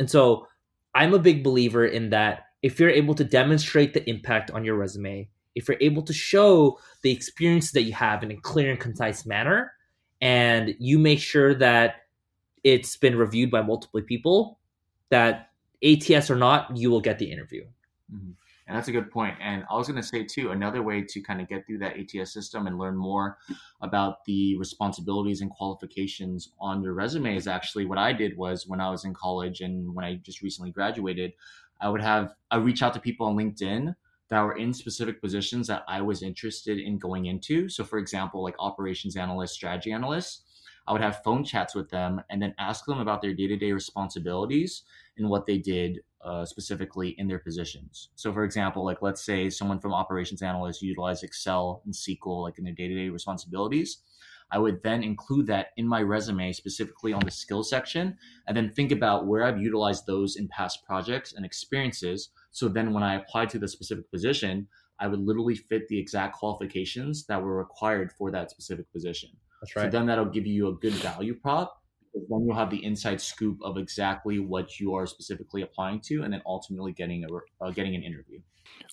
And 0.00 0.10
so 0.10 0.48
I'm 0.94 1.14
a 1.14 1.18
big 1.18 1.44
believer 1.44 1.84
in 1.84 2.10
that 2.10 2.46
if 2.62 2.80
you're 2.80 2.90
able 2.90 3.14
to 3.14 3.22
demonstrate 3.22 3.92
the 3.94 4.08
impact 4.08 4.50
on 4.50 4.64
your 4.64 4.74
resume, 4.74 5.28
if 5.54 5.68
you're 5.68 5.76
able 5.80 6.02
to 6.02 6.12
show 6.12 6.78
the 7.02 7.12
experiences 7.12 7.72
that 7.72 7.82
you 7.82 7.92
have 7.92 8.22
in 8.22 8.30
a 8.30 8.36
clear 8.36 8.70
and 8.70 8.80
concise 8.80 9.26
manner, 9.26 9.72
and 10.22 10.74
you 10.78 10.98
make 10.98 11.18
sure 11.18 11.54
that 11.54 11.96
it's 12.64 12.96
been 12.96 13.16
reviewed 13.16 13.50
by 13.50 13.60
multiple 13.60 14.00
people, 14.02 14.58
that 15.10 15.50
ATS 15.84 16.30
or 16.30 16.36
not, 16.36 16.76
you 16.76 16.90
will 16.90 17.00
get 17.00 17.18
the 17.18 17.30
interview. 17.30 17.64
Mm-hmm. 18.12 18.30
And 18.70 18.78
that's 18.78 18.86
a 18.86 18.92
good 18.92 19.10
point. 19.10 19.34
And 19.42 19.64
I 19.68 19.74
was 19.74 19.88
going 19.88 20.00
to 20.00 20.08
say, 20.08 20.22
too, 20.22 20.52
another 20.52 20.80
way 20.80 21.02
to 21.02 21.20
kind 21.20 21.40
of 21.40 21.48
get 21.48 21.66
through 21.66 21.78
that 21.78 21.96
ATS 21.98 22.32
system 22.32 22.68
and 22.68 22.78
learn 22.78 22.96
more 22.96 23.36
about 23.80 24.24
the 24.26 24.56
responsibilities 24.58 25.40
and 25.40 25.50
qualifications 25.50 26.52
on 26.60 26.80
your 26.80 26.94
resume 26.94 27.34
is 27.34 27.48
actually 27.48 27.84
what 27.84 27.98
I 27.98 28.12
did 28.12 28.36
was 28.36 28.68
when 28.68 28.80
I 28.80 28.88
was 28.88 29.04
in 29.04 29.12
college 29.12 29.60
and 29.60 29.92
when 29.92 30.04
I 30.04 30.20
just 30.22 30.40
recently 30.40 30.70
graduated, 30.70 31.32
I 31.80 31.88
would 31.88 32.00
have, 32.00 32.32
I 32.52 32.58
reach 32.58 32.80
out 32.80 32.94
to 32.94 33.00
people 33.00 33.26
on 33.26 33.34
LinkedIn 33.34 33.92
that 34.28 34.40
were 34.40 34.56
in 34.56 34.72
specific 34.72 35.20
positions 35.20 35.66
that 35.66 35.82
I 35.88 36.00
was 36.00 36.22
interested 36.22 36.78
in 36.78 36.96
going 36.96 37.26
into. 37.26 37.68
So, 37.68 37.82
for 37.82 37.98
example, 37.98 38.40
like 38.40 38.54
operations 38.60 39.16
analyst, 39.16 39.54
strategy 39.54 39.90
analyst. 39.90 40.44
I 40.86 40.92
would 40.92 41.02
have 41.02 41.24
phone 41.24 41.44
chats 41.44 41.74
with 41.74 41.90
them 41.90 42.22
and 42.30 42.40
then 42.40 42.54
ask 42.58 42.86
them 42.86 43.00
about 43.00 43.20
their 43.20 43.34
day 43.34 43.48
to 43.48 43.56
day 43.56 43.72
responsibilities 43.72 44.84
and 45.20 45.28
what 45.28 45.46
they 45.46 45.58
did 45.58 46.00
uh, 46.24 46.44
specifically 46.44 47.14
in 47.18 47.28
their 47.28 47.38
positions. 47.38 48.10
So, 48.16 48.32
for 48.32 48.44
example, 48.44 48.84
like 48.84 49.02
let's 49.02 49.24
say 49.24 49.48
someone 49.48 49.80
from 49.80 49.94
operations 49.94 50.42
analyst 50.42 50.82
utilized 50.82 51.24
Excel 51.24 51.82
and 51.84 51.94
SQL 51.94 52.42
like 52.42 52.58
in 52.58 52.64
their 52.64 52.74
day 52.74 52.88
to 52.88 52.94
day 52.94 53.08
responsibilities. 53.08 54.02
I 54.52 54.58
would 54.58 54.82
then 54.82 55.04
include 55.04 55.46
that 55.46 55.68
in 55.76 55.86
my 55.86 56.02
resume, 56.02 56.52
specifically 56.52 57.12
on 57.12 57.22
the 57.24 57.30
skill 57.30 57.62
section, 57.62 58.16
and 58.48 58.56
then 58.56 58.72
think 58.72 58.90
about 58.90 59.26
where 59.26 59.44
I've 59.44 59.60
utilized 59.60 60.06
those 60.06 60.34
in 60.34 60.48
past 60.48 60.84
projects 60.84 61.34
and 61.34 61.46
experiences. 61.46 62.30
So 62.50 62.68
then 62.68 62.92
when 62.92 63.04
I 63.04 63.14
apply 63.14 63.46
to 63.46 63.60
the 63.60 63.68
specific 63.68 64.10
position, 64.10 64.66
I 64.98 65.06
would 65.06 65.20
literally 65.20 65.54
fit 65.54 65.86
the 65.86 65.98
exact 65.98 66.36
qualifications 66.36 67.26
that 67.26 67.40
were 67.40 67.56
required 67.56 68.12
for 68.18 68.32
that 68.32 68.50
specific 68.50 68.92
position. 68.92 69.30
That's 69.62 69.76
right. 69.76 69.84
So 69.84 69.90
then 69.90 70.06
that'll 70.06 70.24
give 70.24 70.46
you 70.46 70.68
a 70.68 70.72
good 70.72 70.94
value 70.94 71.34
prop 71.34 71.79
then 72.14 72.44
you'll 72.46 72.56
have 72.56 72.70
the 72.70 72.84
inside 72.84 73.20
scoop 73.20 73.58
of 73.62 73.76
exactly 73.76 74.38
what 74.38 74.78
you 74.80 74.94
are 74.94 75.06
specifically 75.06 75.62
applying 75.62 76.00
to, 76.02 76.22
and 76.22 76.32
then 76.32 76.42
ultimately 76.46 76.92
getting 76.92 77.24
a 77.24 77.64
uh, 77.64 77.70
getting 77.70 77.94
an 77.94 78.02
interview. 78.02 78.40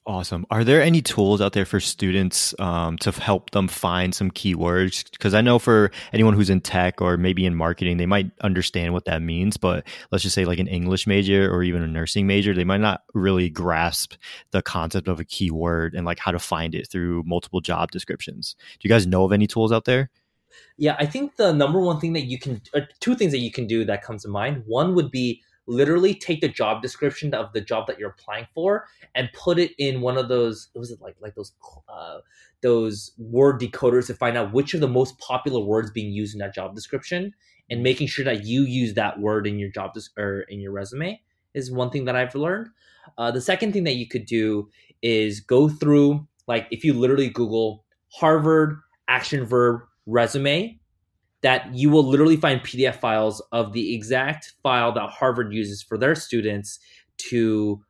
Awesome. 0.06 0.46
Are 0.50 0.64
there 0.64 0.82
any 0.82 1.02
tools 1.02 1.42
out 1.42 1.52
there 1.52 1.66
for 1.66 1.82
students 1.82 2.56
um, 2.60 2.98
to 3.00 3.12
help 3.12 3.52
them 3.52 3.68
find 3.68 4.16
some 4.16 4.32
keywords? 4.32 5.10
Because 5.12 5.34
I 5.34 5.42
know 5.42 5.60
for 5.60 5.92
anyone 6.14 6.34
who's 6.34 6.50
in 6.50 6.62
tech 6.62 7.02
or 7.02 7.18
maybe 7.18 7.46
in 7.46 7.56
marketing, 7.56 7.98
they 7.98 8.06
might 8.06 8.32
understand 8.42 8.94
what 8.94 9.04
that 9.06 9.22
means. 9.22 9.58
But 9.58 9.86
let's 10.12 10.24
just 10.24 10.34
say, 10.34 10.46
like 10.46 10.60
an 10.60 10.68
English 10.68 11.08
major 11.08 11.54
or 11.54 11.62
even 11.62 11.82
a 11.82 11.88
nursing 11.88 12.26
major, 12.26 12.54
they 12.54 12.64
might 12.64 12.80
not 12.80 13.04
really 13.14 13.50
grasp 13.50 14.14
the 14.52 14.62
concept 14.62 15.10
of 15.10 15.20
a 15.20 15.26
keyword 15.26 15.94
and 15.94 16.06
like 16.06 16.20
how 16.20 16.32
to 16.32 16.40
find 16.40 16.74
it 16.74 16.90
through 16.90 17.24
multiple 17.26 17.60
job 17.60 17.92
descriptions. 17.92 18.56
Do 18.80 18.88
you 18.88 18.90
guys 18.90 19.06
know 19.06 19.26
of 19.26 19.34
any 19.34 19.46
tools 19.46 19.74
out 19.74 19.86
there? 19.86 20.10
Yeah, 20.78 20.96
I 21.00 21.06
think 21.06 21.36
the 21.38 21.52
number 21.54 21.80
one 21.80 22.00
thing 22.00 22.14
that 22.14 22.26
you 22.26 22.40
can, 22.40 22.62
uh, 22.74 22.82
two 23.00 23.16
things 23.16 23.32
that 23.32 23.40
you 23.40 23.52
can 23.52 23.68
do 23.68 23.86
that 23.86 24.04
comes 24.04 24.24
to 24.24 24.30
mind. 24.30 24.64
One 24.66 24.96
would 24.96 25.12
be 25.12 25.42
literally 25.68 26.14
take 26.14 26.42
the 26.42 26.48
job 26.48 26.82
description 26.82 27.34
of 27.34 27.52
the 27.54 27.62
job 27.62 27.88
that 27.88 28.00
you're 28.00 28.10
applying 28.10 28.48
for 28.54 28.86
and 29.16 29.30
put 29.34 29.60
it 29.60 29.72
in 29.78 30.02
one 30.02 30.18
of 30.18 30.30
those. 30.30 30.70
Was 30.74 30.92
it 30.92 31.02
like 31.02 31.16
like 31.20 31.36
those 31.36 31.54
uh, 31.90 32.20
those 32.62 33.12
word 33.18 33.60
decoders 33.60 34.08
to 34.08 34.14
find 34.14 34.38
out 34.38 34.54
which 34.54 34.74
of 34.74 34.80
the 34.82 34.88
most 34.88 35.18
popular 35.20 35.60
words 35.60 35.92
being 35.92 36.12
used 36.12 36.34
in 36.34 36.40
that 36.40 36.54
job 36.54 36.74
description 36.74 37.34
and 37.70 37.84
making 37.84 38.08
sure 38.08 38.26
that 38.26 38.46
you 38.46 38.64
use 38.64 38.94
that 38.94 39.20
word 39.20 39.46
in 39.46 39.60
your 39.60 39.70
job 39.70 39.94
des- 39.94 40.22
or 40.22 40.42
in 40.42 40.60
your 40.60 40.72
resume 40.72 41.22
is 41.54 41.72
one 41.72 41.90
thing 41.90 42.06
that 42.06 42.16
I've 42.16 42.34
learned. 42.36 42.70
Uh, 43.18 43.32
the 43.32 43.42
second 43.42 43.74
thing 43.74 43.84
that 43.84 43.96
you 43.96 44.08
could 44.08 44.26
do 44.26 44.70
is 45.02 45.40
go 45.40 45.70
through 45.70 46.28
like 46.48 46.68
if 46.72 46.84
you 46.84 46.94
literally 46.94 47.30
Google 47.30 47.84
Harvard 48.10 48.80
action 49.08 49.46
verb 49.46 49.82
resume 50.08 50.80
that 51.42 51.74
you 51.76 51.92
will 51.92 52.04
literally 52.04 52.36
find 52.36 52.62
PDF 52.62 52.96
files 52.96 53.42
of 53.52 53.74
the 53.74 53.94
exact 53.94 54.54
file 54.64 54.92
that 54.94 55.10
Harvard 55.10 55.54
uses 55.54 55.84
for 55.84 55.98
their 55.98 56.16
students 56.16 56.80
to, 57.18 57.84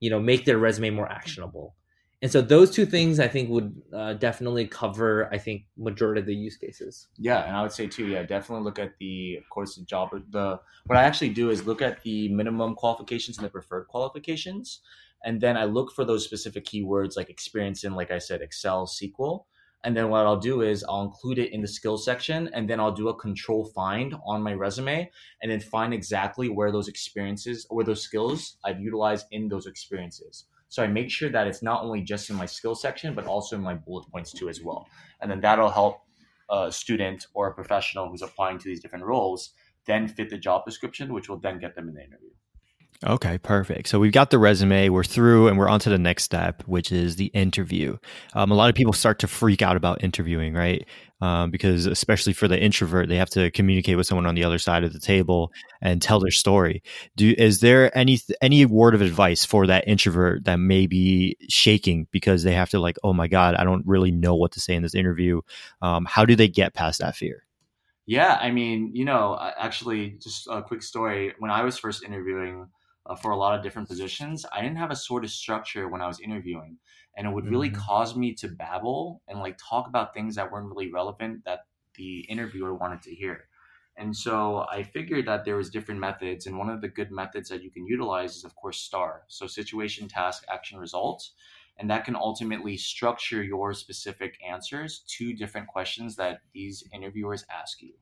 you 0.00 0.10
know, 0.10 0.20
make 0.20 0.44
their 0.44 0.58
resume 0.58 0.90
more 0.90 1.10
actionable. 1.10 1.74
And 2.22 2.30
so 2.30 2.42
those 2.42 2.70
two 2.70 2.84
things 2.84 3.18
I 3.18 3.28
think 3.28 3.48
would 3.48 3.80
uh, 3.94 4.12
definitely 4.12 4.66
cover 4.66 5.32
I 5.32 5.38
think 5.38 5.62
majority 5.78 6.20
of 6.20 6.26
the 6.26 6.34
use 6.34 6.58
cases. 6.58 7.08
Yeah, 7.16 7.46
and 7.46 7.56
I 7.56 7.62
would 7.62 7.72
say 7.72 7.86
too, 7.86 8.08
yeah, 8.08 8.22
definitely 8.24 8.64
look 8.64 8.78
at 8.78 8.98
the 8.98 9.36
of 9.36 9.48
course 9.48 9.76
the 9.76 9.84
job 9.84 10.10
the 10.28 10.60
what 10.84 10.98
I 10.98 11.04
actually 11.04 11.30
do 11.30 11.48
is 11.48 11.66
look 11.66 11.80
at 11.80 12.02
the 12.02 12.28
minimum 12.28 12.74
qualifications 12.74 13.38
and 13.38 13.46
the 13.46 13.50
preferred 13.50 13.86
qualifications 13.88 14.82
and 15.24 15.40
then 15.40 15.56
I 15.56 15.64
look 15.64 15.92
for 15.92 16.04
those 16.04 16.24
specific 16.24 16.64
keywords 16.64 17.16
like 17.16 17.30
experience 17.30 17.84
in 17.84 17.94
like 17.94 18.10
I 18.10 18.18
said 18.18 18.42
Excel, 18.42 18.86
SQL 18.86 19.44
and 19.84 19.96
then 19.96 20.10
what 20.10 20.26
I'll 20.26 20.38
do 20.38 20.62
is 20.62 20.84
I'll 20.88 21.02
include 21.02 21.38
it 21.38 21.52
in 21.52 21.62
the 21.62 21.68
skills 21.68 22.04
section 22.04 22.50
and 22.52 22.68
then 22.68 22.80
I'll 22.80 22.92
do 22.92 23.08
a 23.08 23.14
control 23.14 23.64
find 23.64 24.14
on 24.26 24.42
my 24.42 24.52
resume 24.52 25.10
and 25.42 25.50
then 25.50 25.60
find 25.60 25.94
exactly 25.94 26.48
where 26.48 26.70
those 26.70 26.88
experiences 26.88 27.66
or 27.70 27.82
those 27.82 28.02
skills 28.02 28.56
I've 28.64 28.80
utilized 28.80 29.26
in 29.30 29.48
those 29.48 29.66
experiences. 29.66 30.44
So 30.68 30.82
I 30.82 30.86
make 30.86 31.10
sure 31.10 31.30
that 31.30 31.46
it's 31.46 31.62
not 31.62 31.82
only 31.82 32.02
just 32.02 32.30
in 32.30 32.36
my 32.36 32.46
skill 32.46 32.74
section, 32.74 33.14
but 33.14 33.26
also 33.26 33.56
in 33.56 33.62
my 33.62 33.74
bullet 33.74 34.08
points 34.10 34.32
too 34.32 34.48
as 34.48 34.62
well. 34.62 34.86
And 35.20 35.30
then 35.30 35.40
that'll 35.40 35.70
help 35.70 36.02
a 36.50 36.70
student 36.70 37.26
or 37.34 37.48
a 37.48 37.54
professional 37.54 38.08
who's 38.08 38.22
applying 38.22 38.58
to 38.58 38.64
these 38.64 38.80
different 38.80 39.04
roles 39.04 39.54
then 39.86 40.08
fit 40.08 40.30
the 40.30 40.38
job 40.38 40.64
description, 40.64 41.12
which 41.12 41.28
will 41.28 41.38
then 41.38 41.58
get 41.58 41.74
them 41.74 41.88
in 41.88 41.94
the 41.94 42.04
interview. 42.04 42.30
Okay, 43.06 43.38
perfect. 43.38 43.88
So 43.88 43.98
we've 43.98 44.12
got 44.12 44.28
the 44.28 44.38
resume, 44.38 44.90
we're 44.90 45.04
through, 45.04 45.48
and 45.48 45.56
we're 45.56 45.70
on 45.70 45.80
to 45.80 45.88
the 45.88 45.96
next 45.96 46.24
step, 46.24 46.62
which 46.66 46.92
is 46.92 47.16
the 47.16 47.26
interview. 47.26 47.96
Um, 48.34 48.50
a 48.50 48.54
lot 48.54 48.68
of 48.68 48.74
people 48.74 48.92
start 48.92 49.20
to 49.20 49.26
freak 49.26 49.62
out 49.62 49.74
about 49.74 50.04
interviewing, 50.04 50.52
right? 50.52 50.86
Um, 51.22 51.50
because 51.50 51.86
especially 51.86 52.34
for 52.34 52.46
the 52.46 52.60
introvert, 52.60 53.08
they 53.08 53.16
have 53.16 53.30
to 53.30 53.50
communicate 53.52 53.96
with 53.96 54.06
someone 54.06 54.26
on 54.26 54.34
the 54.34 54.44
other 54.44 54.58
side 54.58 54.84
of 54.84 54.92
the 54.92 54.98
table 54.98 55.50
and 55.80 56.02
tell 56.02 56.20
their 56.20 56.30
story. 56.30 56.82
Do 57.16 57.34
is 57.38 57.60
there 57.60 57.96
any 57.96 58.18
any 58.42 58.66
word 58.66 58.94
of 58.94 59.00
advice 59.00 59.46
for 59.46 59.66
that 59.66 59.88
introvert 59.88 60.44
that 60.44 60.56
may 60.56 60.86
be 60.86 61.38
shaking 61.48 62.06
because 62.10 62.42
they 62.42 62.52
have 62.52 62.68
to 62.70 62.80
like, 62.80 62.98
oh 63.02 63.14
my 63.14 63.28
god, 63.28 63.54
I 63.54 63.64
don't 63.64 63.86
really 63.86 64.10
know 64.10 64.34
what 64.34 64.52
to 64.52 64.60
say 64.60 64.74
in 64.74 64.82
this 64.82 64.94
interview? 64.94 65.40
Um, 65.80 66.04
how 66.04 66.26
do 66.26 66.36
they 66.36 66.48
get 66.48 66.74
past 66.74 67.00
that 67.00 67.16
fear? 67.16 67.44
Yeah, 68.04 68.38
I 68.40 68.50
mean, 68.50 68.90
you 68.94 69.06
know, 69.06 69.38
actually, 69.56 70.18
just 70.22 70.48
a 70.50 70.62
quick 70.62 70.82
story. 70.82 71.32
When 71.38 71.50
I 71.50 71.62
was 71.62 71.78
first 71.78 72.02
interviewing 72.02 72.66
uh, 73.10 73.16
for 73.16 73.32
a 73.32 73.36
lot 73.36 73.56
of 73.56 73.62
different 73.62 73.88
positions, 73.88 74.46
I 74.52 74.62
didn't 74.62 74.78
have 74.78 74.92
a 74.92 74.96
sort 74.96 75.24
of 75.24 75.30
structure 75.30 75.88
when 75.88 76.00
I 76.00 76.06
was 76.06 76.20
interviewing. 76.20 76.78
And 77.16 77.26
it 77.26 77.34
would 77.34 77.50
really 77.50 77.70
mm-hmm. 77.70 77.80
cause 77.80 78.14
me 78.14 78.34
to 78.34 78.48
babble 78.48 79.20
and 79.26 79.40
like 79.40 79.58
talk 79.58 79.88
about 79.88 80.14
things 80.14 80.36
that 80.36 80.50
weren't 80.50 80.68
really 80.68 80.92
relevant 80.92 81.44
that 81.44 81.60
the 81.96 82.20
interviewer 82.20 82.74
wanted 82.74 83.02
to 83.02 83.14
hear. 83.14 83.48
And 83.96 84.16
so 84.16 84.64
I 84.70 84.84
figured 84.84 85.26
that 85.26 85.44
there 85.44 85.56
was 85.56 85.68
different 85.68 86.00
methods, 86.00 86.46
and 86.46 86.56
one 86.56 86.70
of 86.70 86.80
the 86.80 86.88
good 86.88 87.10
methods 87.10 87.48
that 87.48 87.62
you 87.62 87.70
can 87.70 87.86
utilize 87.86 88.36
is, 88.36 88.44
of 88.44 88.54
course, 88.54 88.80
STAR. 88.80 89.24
So 89.28 89.46
situation, 89.46 90.08
task, 90.08 90.44
action, 90.48 90.78
results, 90.78 91.32
and 91.76 91.90
that 91.90 92.04
can 92.04 92.16
ultimately 92.16 92.76
structure 92.76 93.42
your 93.42 93.74
specific 93.74 94.38
answers 94.48 95.04
to 95.18 95.34
different 95.34 95.66
questions 95.66 96.16
that 96.16 96.40
these 96.54 96.84
interviewers 96.94 97.44
ask 97.50 97.82
you. 97.82 97.92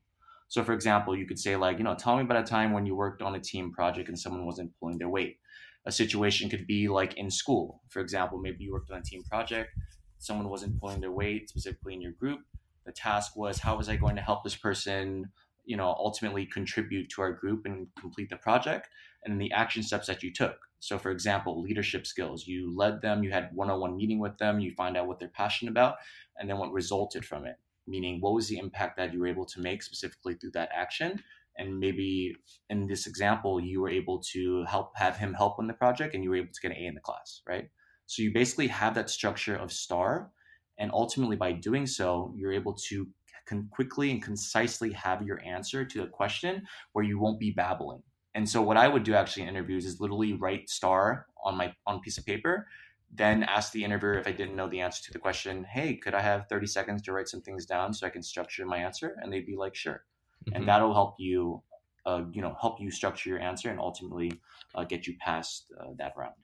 So, 0.49 0.65
for 0.65 0.73
example, 0.73 1.17
you 1.17 1.27
could 1.27 1.39
say, 1.39 1.57
like, 1.57 1.79
you 1.79 1.85
know, 1.85 1.95
tell 1.95 2.17
me 2.17 2.23
about 2.23 2.43
a 2.43 2.47
time 2.47 2.73
when 2.73 2.87
you 2.87 2.97
worked 2.97 3.21
on 3.21 3.35
a 3.35 3.41
team 3.41 3.71
project 3.71 4.09
and 4.09 4.19
someone 4.19 4.47
wasn't 4.47 4.73
pulling 4.81 4.99
their 4.99 5.11
weight. 5.11 5.39
A 5.85 5.93
situation 5.93 6.49
could 6.49 6.67
be 6.67 6.89
like 6.89 7.15
in 7.19 7.31
school. 7.31 7.83
For 7.91 8.01
example, 8.01 8.39
maybe 8.39 8.65
you 8.65 8.73
worked 8.73 8.91
on 8.91 8.99
a 8.99 9.03
team 9.03 9.23
project, 9.25 9.71
someone 10.19 10.49
wasn't 10.49 10.81
pulling 10.81 11.01
their 11.01 11.13
weight, 11.13 11.51
specifically 11.51 11.95
in 11.95 12.01
your 12.01 12.13
group. 12.13 12.41
The 12.87 12.93
task 12.93 13.37
was, 13.37 13.59
how 13.59 13.77
was 13.77 13.91
I 13.91 13.97
going 13.97 14.17
to 14.17 14.23
help 14.23 14.43
this 14.43 14.57
person, 14.57 15.31
you 15.67 15.77
know, 15.77 15.89
ultimately 15.89 16.47
contribute 16.47 17.11
to 17.11 17.23
our 17.23 17.33
group 17.33 17.67
and 17.67 17.87
complete 18.01 18.31
the 18.31 18.37
project? 18.37 18.89
And 19.25 19.39
the 19.39 19.53
action 19.53 19.83
steps 19.83 20.07
that 20.07 20.23
you 20.23 20.33
took. 20.33 20.57
So, 20.81 20.99
for 20.99 21.11
example, 21.11 21.61
leadership 21.61 22.07
skills. 22.07 22.47
You 22.47 22.75
led 22.75 23.03
them, 23.03 23.23
you 23.23 23.31
had 23.31 23.51
one 23.53 23.69
on 23.69 23.81
one 23.81 23.97
meeting 23.97 24.19
with 24.19 24.39
them, 24.39 24.61
you 24.61 24.73
find 24.77 24.97
out 24.97 25.09
what 25.09 25.19
they're 25.19 25.29
passionate 25.29 25.73
about, 25.73 25.97
and 26.39 26.49
then 26.49 26.57
what 26.57 26.73
resulted 26.73 27.25
from 27.25 27.45
it 27.45 27.57
meaning 27.89 28.21
what 28.21 28.35
was 28.35 28.49
the 28.49 28.59
impact 28.59 28.97
that 28.97 29.13
you 29.13 29.21
were 29.21 29.27
able 29.27 29.47
to 29.47 29.61
make 29.61 29.83
specifically 29.83 30.35
through 30.35 30.53
that 30.53 30.71
action? 30.75 31.23
And 31.57 31.79
maybe 31.81 32.37
in 32.71 32.87
this 32.87 33.07
example 33.07 33.61
you 33.61 33.81
were 33.81 33.89
able 33.89 34.23
to 34.33 34.65
help 34.65 34.93
have 34.97 35.17
him 35.17 35.35
help 35.35 35.59
on 35.59 35.67
the 35.67 35.75
project 35.75 36.15
and 36.15 36.23
you 36.23 36.31
were 36.31 36.37
able 36.37 36.53
to 36.53 36.61
get 36.61 36.71
an 36.71 36.77
a 36.77 36.87
in 36.87 36.95
the 36.95 37.01
class 37.01 37.43
right? 37.49 37.69
So 38.07 38.23
you 38.23 38.33
basically 38.33 38.69
have 38.69 38.95
that 38.95 39.11
structure 39.11 39.57
of 39.57 39.73
star 39.73 40.31
and 40.79 40.91
ultimately 40.93 41.37
by 41.37 41.53
doing 41.53 41.87
so 41.87 42.33
you're 42.37 42.53
able 42.53 42.75
to 42.89 43.09
can 43.49 43.67
quickly 43.71 44.11
and 44.11 44.23
concisely 44.23 44.93
have 44.93 45.23
your 45.23 45.41
answer 45.43 45.85
to 45.85 46.03
a 46.03 46.07
question 46.07 46.63
where 46.93 47.05
you 47.05 47.19
won't 47.19 47.41
be 47.41 47.51
babbling. 47.51 48.03
And 48.35 48.49
so 48.49 48.63
what 48.63 48.77
i 48.77 48.87
would 48.87 49.03
do 49.03 49.15
actually 49.15 49.45
in 49.45 49.49
interviews 49.49 49.85
is 49.87 50.01
literally 50.01 50.35
write 50.35 50.69
star 50.69 51.27
on 51.45 51.57
my 51.57 51.73
on 51.87 52.01
piece 52.01 52.19
of 52.19 52.27
paper 52.27 52.67
then 53.13 53.43
ask 53.45 53.73
the 53.73 53.85
interviewer 53.85 54.19
if 54.19 54.27
I 54.27 54.33
didn't 54.33 54.57
know 54.57 54.69
the 54.69 54.81
answer 54.81 55.03
to 55.05 55.13
the 55.13 55.19
question, 55.19 55.65
hey, 55.65 55.97
could 55.97 56.15
I 56.15 56.21
have 56.21 56.47
30 56.49 56.67
seconds 56.67 57.03
to 57.03 57.13
write 57.13 57.29
some 57.29 57.41
things 57.41 57.65
down 57.65 57.93
so 57.93 58.07
I 58.07 58.11
can 58.11 58.23
structure 58.23 58.67
my 58.67 58.79
answer? 58.79 59.17
And 59.21 59.33
they'd 59.33 59.47
be 59.47 59.57
like, 59.57 59.75
sure. 59.75 60.05
Mm-hmm. 60.47 60.57
And 60.57 60.69
that'll 60.69 60.93
help 60.93 61.15
you, 61.19 61.63
uh, 62.05 62.25
you 62.33 62.43
know, 62.43 62.57
help 62.61 62.81
you 62.81 62.91
structure 62.91 63.31
your 63.31 63.41
answer 63.41 63.71
and 63.71 63.81
ultimately 63.81 64.33
uh, 64.75 64.85
get 64.85 65.07
you 65.07 65.15
past 65.21 65.73
uh, 65.81 65.91
that 65.99 66.13
round. 66.17 66.35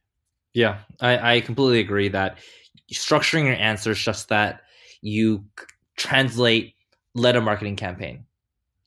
Yeah, 0.55 0.79
I, 1.01 1.37
I 1.37 1.41
completely 1.41 1.81
agree 1.81 2.09
that 2.09 2.39
structuring 2.93 3.45
your 3.45 3.57
answers 3.57 4.03
just 4.03 4.29
that 4.29 4.63
you 5.03 5.45
translate 5.97 6.75
led 7.15 7.37
a 7.37 7.41
marketing 7.41 7.77
campaign 7.77 8.25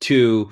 to, 0.02 0.50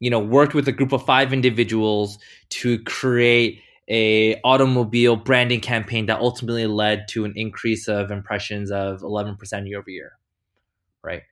you 0.00 0.10
know, 0.10 0.18
worked 0.18 0.54
with 0.54 0.68
a 0.68 0.72
group 0.72 0.92
of 0.92 1.04
five 1.04 1.32
individuals 1.32 2.18
to 2.50 2.82
create 2.84 3.62
a 3.88 4.40
automobile 4.42 5.16
branding 5.16 5.60
campaign 5.60 6.06
that 6.06 6.20
ultimately 6.20 6.66
led 6.66 7.08
to 7.08 7.24
an 7.24 7.32
increase 7.36 7.88
of 7.88 8.10
impressions 8.10 8.70
of 8.70 9.00
11% 9.00 9.68
year 9.68 9.78
over 9.78 9.90
year 9.90 10.12
right? 11.02 11.22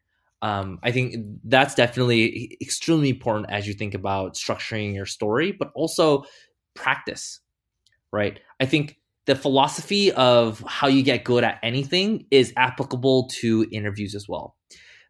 Um, 0.42 0.78
i 0.82 0.92
think 0.92 1.16
that's 1.44 1.75
definitely 1.75 2.56
extremely 2.60 3.08
important 3.08 3.50
as 3.50 3.66
you 3.66 3.75
think 3.75 3.94
about 3.94 4.34
structuring 4.34 4.94
your 4.94 5.06
story 5.06 5.52
but 5.52 5.70
also 5.75 6.25
practice 6.75 7.40
right? 8.12 8.40
I 8.60 8.66
think 8.66 8.98
the 9.26 9.34
philosophy 9.34 10.12
of 10.12 10.64
how 10.66 10.86
you 10.86 11.02
get 11.02 11.25
good 11.25 11.44
at 11.44 11.58
anything 11.62 12.26
is 12.30 12.52
applicable 12.56 13.28
to 13.28 13.66
interviews 13.70 14.14
as 14.14 14.28
well. 14.28 14.56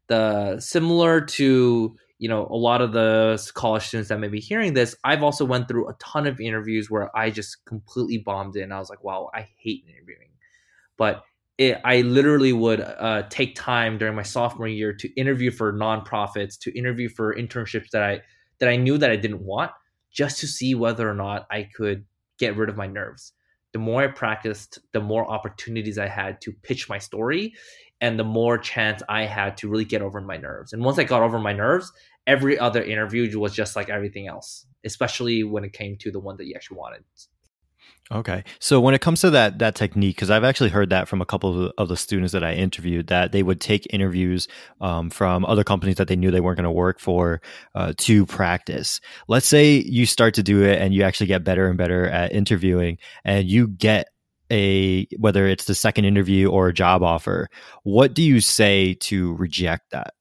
The 0.08 0.58
similar 0.60 1.20
to 1.20 1.96
you 2.18 2.28
know 2.28 2.46
a 2.50 2.56
lot 2.56 2.80
of 2.80 2.92
the 2.92 3.50
college 3.54 3.84
students 3.84 4.08
that 4.08 4.18
may 4.18 4.28
be 4.28 4.40
hearing 4.40 4.74
this 4.74 4.94
i've 5.04 5.22
also 5.22 5.44
went 5.44 5.68
through 5.68 5.88
a 5.88 5.92
ton 5.94 6.26
of 6.26 6.40
interviews 6.40 6.90
where 6.90 7.14
i 7.16 7.30
just 7.30 7.64
completely 7.66 8.18
bombed 8.18 8.56
it 8.56 8.62
and 8.62 8.72
i 8.72 8.78
was 8.78 8.90
like 8.90 9.02
wow 9.04 9.30
i 9.34 9.46
hate 9.58 9.84
interviewing 9.88 10.30
but 10.96 11.24
it, 11.58 11.78
i 11.84 12.00
literally 12.02 12.52
would 12.52 12.80
uh, 12.80 13.22
take 13.28 13.54
time 13.54 13.98
during 13.98 14.14
my 14.14 14.22
sophomore 14.22 14.68
year 14.68 14.92
to 14.92 15.12
interview 15.14 15.50
for 15.50 15.72
nonprofits 15.72 16.58
to 16.58 16.76
interview 16.76 17.08
for 17.08 17.34
internships 17.34 17.90
that 17.90 18.02
i 18.02 18.20
that 18.58 18.68
i 18.68 18.76
knew 18.76 18.96
that 18.96 19.10
i 19.10 19.16
didn't 19.16 19.44
want 19.44 19.70
just 20.10 20.38
to 20.40 20.46
see 20.46 20.74
whether 20.74 21.08
or 21.08 21.14
not 21.14 21.46
i 21.50 21.68
could 21.74 22.04
get 22.38 22.56
rid 22.56 22.68
of 22.68 22.76
my 22.76 22.86
nerves 22.86 23.32
the 23.72 23.78
more 23.78 24.02
i 24.02 24.06
practiced 24.06 24.78
the 24.92 25.00
more 25.00 25.30
opportunities 25.30 25.98
i 25.98 26.08
had 26.08 26.40
to 26.40 26.52
pitch 26.62 26.88
my 26.88 26.98
story 26.98 27.52
and 28.00 28.18
the 28.18 28.24
more 28.24 28.58
chance 28.58 29.02
I 29.08 29.24
had 29.24 29.56
to 29.58 29.68
really 29.68 29.84
get 29.84 30.02
over 30.02 30.20
my 30.20 30.36
nerves. 30.36 30.72
And 30.72 30.84
once 30.84 30.98
I 30.98 31.04
got 31.04 31.22
over 31.22 31.38
my 31.38 31.52
nerves, 31.52 31.92
every 32.26 32.58
other 32.58 32.82
interview 32.82 33.38
was 33.38 33.54
just 33.54 33.76
like 33.76 33.88
everything 33.88 34.26
else, 34.26 34.66
especially 34.84 35.44
when 35.44 35.64
it 35.64 35.72
came 35.72 35.96
to 35.98 36.10
the 36.10 36.20
one 36.20 36.36
that 36.38 36.46
you 36.46 36.54
actually 36.54 36.78
wanted. 36.78 37.04
Okay. 38.12 38.44
So 38.60 38.80
when 38.80 38.94
it 38.94 39.00
comes 39.00 39.20
to 39.22 39.30
that 39.30 39.58
that 39.58 39.74
technique, 39.74 40.14
because 40.16 40.30
I've 40.30 40.44
actually 40.44 40.70
heard 40.70 40.90
that 40.90 41.08
from 41.08 41.20
a 41.20 41.26
couple 41.26 41.50
of 41.50 41.56
the, 41.56 41.74
of 41.76 41.88
the, 41.88 41.96
students 41.96 42.32
that 42.32 42.44
I 42.44 42.54
interviewed, 42.54 43.08
that 43.08 43.32
they 43.32 43.42
would 43.42 43.60
take 43.60 43.84
interviews 43.92 44.46
um, 44.80 45.10
from 45.10 45.44
other 45.44 45.64
companies 45.64 45.96
that 45.96 46.06
they 46.06 46.14
knew 46.14 46.30
they 46.30 46.40
weren't 46.40 46.56
going 46.56 46.64
to 46.64 46.70
work 46.70 47.00
for 47.00 47.40
uh, 47.74 47.94
to 47.98 48.24
practice. 48.24 49.00
Let's 49.26 49.46
say 49.46 49.78
you 49.78 50.06
start 50.06 50.34
to 50.34 50.44
do 50.44 50.62
it 50.62 50.80
and 50.80 50.94
you 50.94 51.02
actually 51.02 51.26
get 51.26 51.42
better 51.42 51.68
and 51.68 51.76
better 51.76 52.06
at 52.06 52.32
interviewing, 52.32 52.98
and 53.24 53.48
you 53.48 53.66
get 53.66 54.06
a 54.52 55.08
whether 55.18 55.48
it's 55.48 55.64
the 55.64 55.74
second 55.74 56.04
interview 56.04 56.48
or 56.48 56.68
a 56.68 56.72
job 56.72 57.02
offer 57.02 57.48
what 57.82 58.14
do 58.14 58.22
you 58.22 58.40
say 58.40 58.94
to 58.94 59.34
reject 59.34 59.90
that 59.90 60.14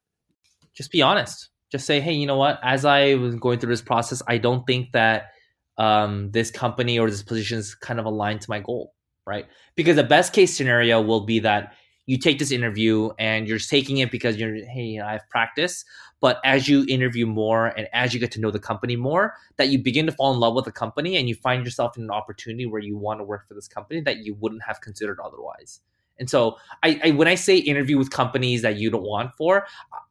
just 0.74 0.92
be 0.92 1.00
honest 1.00 1.52
just 1.76 1.86
say 1.86 2.00
hey 2.00 2.14
you 2.14 2.26
know 2.26 2.38
what? 2.38 2.60
As 2.64 2.86
i 2.86 3.16
was 3.16 3.36
going 3.36 3.60
through 3.60 3.74
this 3.74 3.82
process 3.82 4.22
i 4.28 4.38
don't 4.38 4.66
think 4.66 4.92
that 4.94 5.32
um, 5.78 6.32
this 6.32 6.52
company 6.52 6.98
or 6.98 7.10
this 7.10 7.22
position 7.22 7.58
is 7.58 7.76
kind 7.76 8.00
of 8.00 8.06
aligned 8.06 8.42
to 8.42 8.50
my 8.50 8.60
goal 8.60 8.96
right? 9.26 9.48
Because 9.76 9.96
the 9.96 10.04
best 10.04 10.34
case 10.34 10.56
scenario 10.56 11.02
will 11.02 11.22
be 11.22 11.40
that 11.40 11.74
you 12.06 12.20
take 12.20 12.38
this 12.38 12.52
interview 12.52 13.10
and 13.18 13.48
you're 13.48 13.58
taking 13.58 13.98
it 13.98 14.12
because 14.12 14.38
you're 14.38 14.56
hey 14.68 15.00
i 15.00 15.14
have 15.14 15.28
practice. 15.30 15.84
But 16.22 16.40
as 16.44 16.68
you 16.68 16.86
interview 16.88 17.26
more 17.26 17.68
and 17.68 17.88
as 17.94 18.14
you 18.14 18.20
get 18.20 18.32
to 18.34 18.40
know 18.40 18.52
the 18.52 18.60
company 18.60 18.96
more 18.96 19.34
that 19.58 19.70
you 19.70 19.80
begin 19.80 20.06
to 20.06 20.12
fall 20.12 20.34
in 20.34 20.40
love 20.40 20.56
with 20.56 20.66
the 20.66 20.72
company 20.72 21.18
and 21.18 21.28
you 21.28 21.36
find 21.36 21.66
yourself 21.66 21.98
in 21.98 22.04
an 22.04 22.12
opportunity 22.12 22.66
where 22.66 22.82
you 22.82 22.98
want 22.98 23.20
to 23.20 23.24
work 23.24 23.48
for 23.48 23.54
this 23.54 23.68
company 23.68 24.02
that 24.02 24.20
you 24.20 24.36
wouldn't 24.36 24.64
have 24.64 24.82
considered 24.82 25.20
otherwise 25.24 25.82
and 26.20 26.30
so 26.30 26.58
I, 26.84 27.00
I 27.04 27.12
when 27.12 27.28
i 27.28 27.36
say 27.36 27.58
interview 27.58 27.98
with 27.98 28.10
companies 28.12 28.62
that 28.62 28.78
you 28.78 28.90
don't 28.90 29.04
want 29.04 29.34
for 29.36 29.66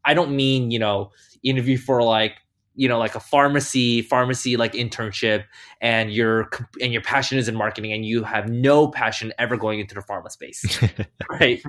i 0.04 0.14
don't 0.14 0.34
mean 0.34 0.70
you 0.70 0.78
know 0.78 1.10
interview 1.42 1.76
for 1.76 2.02
like 2.02 2.36
you 2.74 2.88
know 2.88 2.98
like 2.98 3.14
a 3.14 3.20
pharmacy 3.20 4.02
pharmacy 4.02 4.56
like 4.56 4.72
internship 4.72 5.44
and 5.80 6.12
your 6.12 6.50
and 6.80 6.92
your 6.92 7.02
passion 7.02 7.38
is 7.38 7.48
in 7.48 7.54
marketing 7.54 7.92
and 7.92 8.04
you 8.04 8.24
have 8.24 8.48
no 8.48 8.88
passion 8.88 9.32
ever 9.38 9.56
going 9.56 9.80
into 9.80 9.94
the 9.94 10.00
pharma 10.00 10.30
space 10.30 10.82
right? 11.30 11.62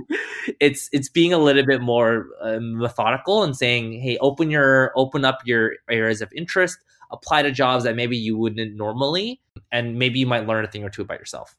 It's 0.60 0.90
it's 0.92 1.10
being 1.10 1.34
a 1.34 1.38
little 1.38 1.66
bit 1.66 1.82
more 1.82 2.28
uh, 2.42 2.60
methodical 2.60 3.44
and 3.44 3.56
saying 3.56 4.00
hey 4.02 4.18
open 4.20 4.50
your 4.50 4.92
open 4.96 5.26
up 5.26 5.40
your 5.46 5.74
areas 5.90 6.22
of 6.22 6.32
interest 6.36 6.78
apply 7.12 7.44
to 7.44 7.52
jobs 7.52 7.84
that 7.84 7.96
maybe 7.96 8.18
you 8.18 8.36
wouldn't 8.38 8.76
normally 8.76 9.42
and 9.72 9.98
maybe 10.00 10.20
you 10.20 10.28
might 10.28 10.48
learn 10.48 10.66
a 10.66 10.68
thing 10.68 10.84
or 10.84 10.90
two 10.90 11.04
about 11.04 11.20
yourself. 11.20 11.56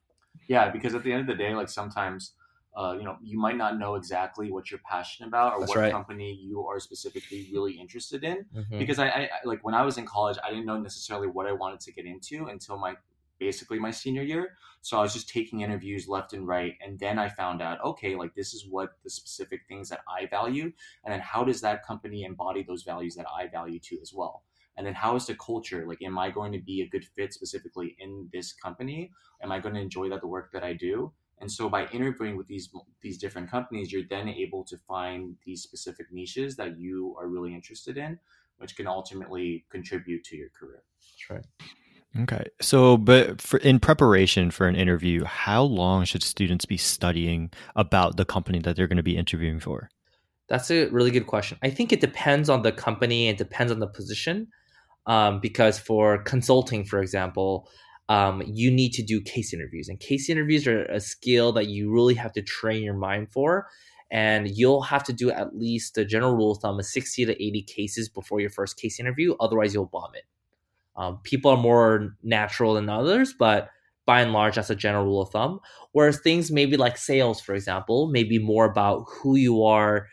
Yeah 0.49 0.71
because 0.71 0.95
at 0.95 1.05
the 1.05 1.13
end 1.13 1.23
of 1.23 1.27
the 1.27 1.35
day 1.35 1.55
like 1.55 1.69
sometimes 1.69 2.33
uh, 2.77 2.95
you 2.99 3.05
know, 3.05 3.17
you 3.23 3.39
might 3.39 3.57
not 3.57 3.79
know 3.79 3.95
exactly 3.95 4.53
what 4.53 4.71
you're 4.71 4.81
passionate 4.85 5.29
about 5.29 5.55
or 5.55 5.61
That's 5.61 5.71
what 5.71 5.79
right. 5.79 5.93
company 5.93 6.33
you 6.35 6.67
are 6.67 6.79
specifically 6.79 7.49
really 7.51 7.73
interested 7.73 8.23
in. 8.23 8.45
Mm-hmm. 8.55 8.79
Because 8.79 8.99
I, 8.99 9.09
I, 9.09 9.31
like 9.45 9.65
when 9.65 9.75
I 9.75 9.83
was 9.83 9.97
in 9.97 10.05
college, 10.05 10.37
I 10.45 10.51
didn't 10.51 10.67
know 10.67 10.79
necessarily 10.79 11.27
what 11.27 11.47
I 11.47 11.53
wanted 11.53 11.81
to 11.81 11.93
get 11.93 12.05
into 12.05 12.47
until 12.47 12.77
my 12.77 12.95
basically 13.39 13.79
my 13.79 13.91
senior 13.91 14.23
year. 14.23 14.57
So 14.83 14.99
I 14.99 15.03
was 15.03 15.15
just 15.15 15.29
taking 15.29 15.63
interviews 15.63 16.07
left 16.07 16.33
and 16.33 16.47
right, 16.47 16.75
and 16.85 16.99
then 16.99 17.19
I 17.19 17.29
found 17.29 17.61
out, 17.61 17.83
okay, 17.83 18.15
like 18.15 18.35
this 18.35 18.55
is 18.55 18.67
what 18.69 18.91
the 19.05 19.11
specific 19.11 19.63
things 19.69 19.89
that 19.89 20.01
I 20.09 20.27
value, 20.27 20.71
and 21.05 21.13
then 21.13 21.21
how 21.21 21.45
does 21.45 21.61
that 21.63 21.85
company 21.85 22.25
embody 22.25 22.63
those 22.63 22.83
values 22.83 23.15
that 23.17 23.27
I 23.35 23.49
value 23.49 23.79
too 23.79 23.99
as 24.03 24.13
well. 24.15 24.43
And 24.77 24.87
then 24.87 24.95
how 24.95 25.17
is 25.17 25.27
the 25.27 25.35
culture? 25.37 25.87
Like, 25.89 26.03
am 26.03 26.19
I 26.19 26.31
going 26.31 26.53
to 26.53 26.59
be 26.59 26.83
a 26.83 26.89
good 26.89 27.05
fit 27.05 27.33
specifically 27.33 27.97
in 27.99 28.29
this 28.33 28.53
company? 28.53 29.11
Am 29.43 29.51
I 29.51 29.59
going 29.59 29.75
to 29.75 29.81
enjoy 29.81 30.11
that 30.11 30.21
the 30.21 30.27
work 30.27 30.53
that 30.53 30.63
I 30.63 30.75
do? 30.75 31.13
And 31.41 31.51
so 31.51 31.69
by 31.69 31.87
interviewing 31.89 32.37
with 32.37 32.47
these 32.47 32.71
these 33.03 33.19
different 33.19 33.51
companies, 33.51 33.93
you're 33.93 34.09
then 34.09 34.29
able 34.29 34.65
to 34.65 34.77
find 34.79 35.37
these 35.45 35.63
specific 35.63 36.07
niches 36.11 36.57
that 36.57 36.79
you 36.79 37.15
are 37.19 37.29
really 37.29 37.55
interested 37.55 37.99
in, 37.99 38.19
which 38.57 38.77
can 38.77 38.87
ultimately 38.87 39.67
contribute 39.71 40.25
to 40.25 40.37
your 40.37 40.49
career. 40.59 40.83
That's 41.01 41.31
right. 41.31 41.73
Okay. 42.23 42.45
So, 42.63 42.97
but 42.97 43.43
for, 43.43 43.59
in 43.59 43.79
preparation 43.79 44.51
for 44.51 44.67
an 44.67 44.77
interview, 44.77 45.25
how 45.25 45.63
long 45.63 46.05
should 46.05 46.23
students 46.23 46.65
be 46.65 46.79
studying 46.79 47.51
about 47.75 48.17
the 48.17 48.25
company 48.25 48.59
that 48.61 48.77
they're 48.77 48.87
going 48.87 48.97
to 48.97 49.03
be 49.03 49.17
interviewing 49.17 49.61
for? 49.61 49.91
That's 50.49 50.71
a 50.71 50.87
really 50.87 51.11
good 51.11 51.27
question. 51.27 51.59
I 51.63 51.71
think 51.71 51.93
it 51.93 52.01
depends 52.01 52.49
on 52.49 52.63
the 52.63 52.73
company. 52.73 53.29
It 53.29 53.37
depends 53.37 53.73
on 53.73 53.81
the 53.81 53.89
position. 53.89 54.49
Um, 55.07 55.39
because 55.41 55.79
for 55.79 56.19
consulting, 56.19 56.85
for 56.85 57.01
example, 57.01 57.69
um, 58.09 58.43
you 58.47 58.71
need 58.71 58.93
to 58.93 59.03
do 59.03 59.21
case 59.21 59.53
interviews. 59.53 59.89
And 59.89 59.99
case 59.99 60.29
interviews 60.29 60.67
are 60.67 60.85
a 60.85 61.01
skill 61.01 61.53
that 61.53 61.67
you 61.67 61.93
really 61.93 62.15
have 62.15 62.33
to 62.33 62.43
train 62.43 62.83
your 62.83 62.95
mind 62.95 63.31
for. 63.31 63.67
And 64.11 64.49
you'll 64.57 64.83
have 64.83 65.03
to 65.05 65.13
do 65.13 65.33
at 65.33 65.57
least 65.57 65.95
the 65.95 66.05
general 66.05 66.37
rule 66.37 66.53
of 66.53 66.59
thumb 66.59 66.79
is 66.79 66.93
60 66.93 67.27
to 67.27 67.33
80 67.45 67.63
cases 67.63 68.09
before 68.09 68.41
your 68.41 68.51
first 68.51 68.79
case 68.79 69.01
interview. 69.01 69.35
Otherwise, 69.41 69.75
you'll 69.75 69.87
bomb 69.87 70.15
it. 70.15 70.25
Um, 70.95 71.19
people 71.25 71.51
are 71.51 71.57
more 71.57 72.17
natural 72.23 72.75
than 72.75 72.89
others, 72.89 73.35
but 73.37 73.71
by 74.07 74.21
and 74.21 74.33
large, 74.33 74.55
that's 74.55 74.71
a 74.71 74.77
general 74.77 75.05
rule 75.05 75.23
of 75.23 75.31
thumb. 75.31 75.59
Whereas 75.91 76.21
things 76.21 76.53
maybe 76.53 76.77
like 76.77 76.97
sales, 76.97 77.41
for 77.41 77.55
example, 77.55 78.07
may 78.07 78.23
be 78.23 78.39
more 78.39 78.65
about 78.65 79.05
who 79.09 79.35
you 79.35 79.65
are 79.65 80.07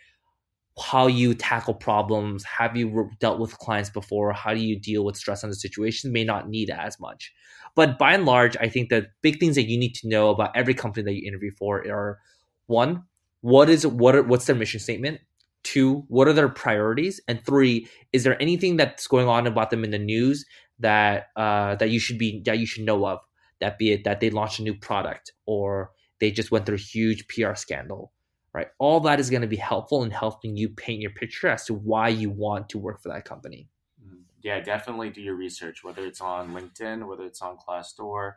how 0.80 1.08
you 1.08 1.34
tackle 1.34 1.74
problems. 1.74 2.44
Have 2.44 2.76
you 2.76 3.10
dealt 3.20 3.40
with 3.40 3.58
clients 3.60 3.90
before? 3.90 4.34
How 4.34 4.54
do 4.54 4.60
you 4.60 4.80
deal 4.80 5.06
with 5.06 5.18
stress 5.18 5.44
under 5.44 5.56
situations? 5.56 6.12
May 6.12 6.24
not 6.24 6.50
need 6.50 6.70
as 6.70 7.00
much. 7.00 7.32
But 7.76 7.98
by 7.98 8.14
and 8.14 8.26
large, 8.26 8.56
I 8.58 8.70
think 8.70 8.90
the 8.90 9.08
big 9.22 9.40
things 9.40 9.56
that 9.56 9.70
you 9.70 9.78
need 9.78 9.96
to 9.96 10.08
know 10.08 10.30
about 10.30 10.56
every 10.56 10.74
company 10.74 11.04
that 11.04 11.14
you 11.14 11.28
interview 11.28 11.52
for 11.58 11.80
are 11.80 12.20
one, 12.68 13.04
what 13.42 13.70
is 13.70 13.86
what 13.86 14.16
are, 14.16 14.24
what's 14.24 14.46
their 14.46 14.56
mission 14.56 14.80
statement? 14.80 15.20
Two, 15.64 16.04
what 16.08 16.28
are 16.28 16.34
their 16.34 16.50
priorities? 16.50 17.22
And 17.28 17.44
three, 17.46 17.88
is 18.12 18.24
there 18.24 18.42
anything 18.42 18.78
that's 18.78 19.08
going 19.08 19.28
on 19.28 19.48
about 19.48 19.70
them 19.70 19.84
in 19.84 19.92
the 19.92 20.00
news 20.00 20.46
that 20.80 21.28
uh, 21.36 21.76
that 21.76 21.90
you 21.90 22.00
should 22.00 22.18
be 22.18 22.42
that 22.46 22.60
you 22.60 22.66
should 22.66 22.84
know 22.84 23.06
of? 23.06 23.20
That 23.60 23.78
be 23.78 23.92
it 23.92 24.04
that 24.04 24.20
they 24.20 24.30
launched 24.30 24.60
a 24.60 24.64
new 24.64 24.74
product 24.74 25.32
or 25.46 25.92
they 26.20 26.32
just 26.32 26.52
went 26.52 26.66
through 26.66 26.76
a 26.76 26.80
huge 26.80 27.28
PR 27.28 27.56
scandal, 27.56 28.12
right? 28.54 28.68
All 28.78 29.00
that 29.02 29.20
is 29.20 29.30
going 29.30 29.42
to 29.42 29.48
be 29.48 29.56
helpful 29.56 30.04
in 30.04 30.12
helping 30.12 30.56
you 30.56 30.70
paint 30.70 31.02
your 31.02 31.12
picture 31.12 31.48
as 31.48 31.66
to 31.66 31.74
why 31.74 32.10
you 32.10 32.30
want 32.30 32.70
to 32.70 32.78
work 32.78 33.02
for 33.02 33.10
that 33.10 33.26
company. 33.26 33.68
Mm-hmm. 34.04 34.22
Yeah, 34.44 34.60
definitely 34.60 35.10
do 35.10 35.22
your 35.22 35.36
research, 35.36 35.84
whether 35.84 36.06
it's 36.06 36.22
on 36.22 36.54
LinkedIn, 36.54 37.08
whether 37.08 37.26
it's 37.26 37.42
on 37.42 37.58
Glassdoor. 37.58 38.34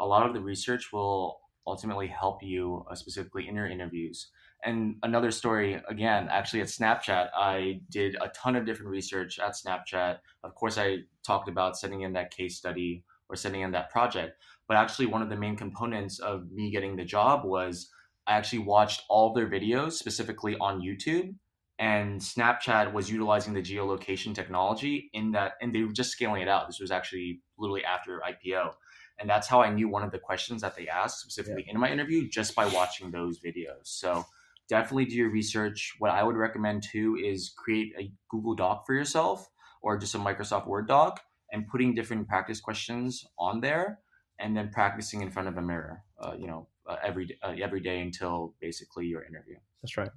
A 0.00 0.06
lot 0.06 0.26
of 0.26 0.32
the 0.32 0.40
research 0.40 0.92
will 0.92 1.40
ultimately 1.66 2.06
help 2.06 2.42
you 2.42 2.84
uh, 2.90 2.94
specifically 2.94 3.46
in 3.46 3.54
your 3.54 3.66
interviews. 3.66 4.28
And 4.64 4.96
another 5.02 5.30
story, 5.30 5.80
again, 5.88 6.28
actually 6.30 6.62
at 6.62 6.68
Snapchat, 6.68 7.28
I 7.36 7.80
did 7.90 8.16
a 8.20 8.28
ton 8.28 8.56
of 8.56 8.66
different 8.66 8.90
research 8.90 9.38
at 9.38 9.52
Snapchat. 9.52 10.18
Of 10.42 10.54
course, 10.54 10.78
I 10.78 10.98
talked 11.24 11.48
about 11.48 11.78
sending 11.78 12.00
in 12.00 12.12
that 12.14 12.34
case 12.34 12.56
study 12.56 13.04
or 13.28 13.36
sending 13.36 13.60
in 13.60 13.70
that 13.72 13.90
project. 13.90 14.40
But 14.66 14.78
actually, 14.78 15.06
one 15.06 15.22
of 15.22 15.28
the 15.28 15.36
main 15.36 15.56
components 15.56 16.18
of 16.18 16.50
me 16.50 16.70
getting 16.70 16.96
the 16.96 17.04
job 17.04 17.44
was 17.44 17.90
I 18.28 18.34
actually 18.34 18.60
watched 18.60 19.02
all 19.08 19.32
their 19.32 19.48
videos 19.48 19.92
specifically 19.92 20.56
on 20.60 20.80
YouTube. 20.80 21.34
And 21.80 22.20
Snapchat 22.20 22.92
was 22.92 23.08
utilizing 23.10 23.54
the 23.54 23.62
geolocation 23.62 24.34
technology 24.34 25.10
in 25.12 25.30
that, 25.32 25.52
and 25.62 25.72
they 25.72 25.82
were 25.82 25.92
just 25.92 26.10
scaling 26.10 26.42
it 26.42 26.48
out. 26.48 26.66
This 26.66 26.80
was 26.80 26.90
actually 26.90 27.40
literally 27.56 27.84
after 27.84 28.20
IPO. 28.20 28.72
And 29.20 29.30
that's 29.30 29.46
how 29.46 29.62
I 29.62 29.70
knew 29.70 29.88
one 29.88 30.02
of 30.02 30.10
the 30.10 30.18
questions 30.18 30.60
that 30.62 30.76
they 30.76 30.88
asked 30.88 31.20
specifically 31.20 31.64
yeah. 31.66 31.74
in 31.74 31.80
my 31.80 31.90
interview 31.90 32.28
just 32.28 32.54
by 32.54 32.66
watching 32.66 33.10
those 33.10 33.40
videos. 33.40 33.84
So 33.84 34.24
definitely 34.68 35.06
do 35.06 35.16
your 35.16 35.30
research. 35.30 35.94
What 35.98 36.10
I 36.10 36.22
would 36.22 36.36
recommend 36.36 36.82
too 36.82 37.16
is 37.22 37.52
create 37.56 37.92
a 37.98 38.12
Google 38.28 38.54
Doc 38.54 38.84
for 38.86 38.94
yourself 38.94 39.48
or 39.82 39.96
just 39.98 40.14
a 40.14 40.18
Microsoft 40.18 40.66
Word 40.66 40.86
doc 40.86 41.20
and 41.52 41.66
putting 41.66 41.94
different 41.94 42.28
practice 42.28 42.60
questions 42.60 43.24
on 43.38 43.60
there 43.60 44.00
and 44.38 44.56
then 44.56 44.70
practicing 44.70 45.20
in 45.20 45.30
front 45.30 45.48
of 45.48 45.56
a 45.56 45.62
mirror, 45.62 46.04
uh, 46.20 46.34
you 46.38 46.46
know, 46.46 46.68
uh, 46.88 46.96
every, 47.04 47.38
uh, 47.42 47.54
every 47.62 47.80
day 47.80 48.00
until 48.00 48.54
basically 48.60 49.06
your 49.06 49.22
interview. 49.24 49.56
That's 49.82 49.96
right. 49.96 50.10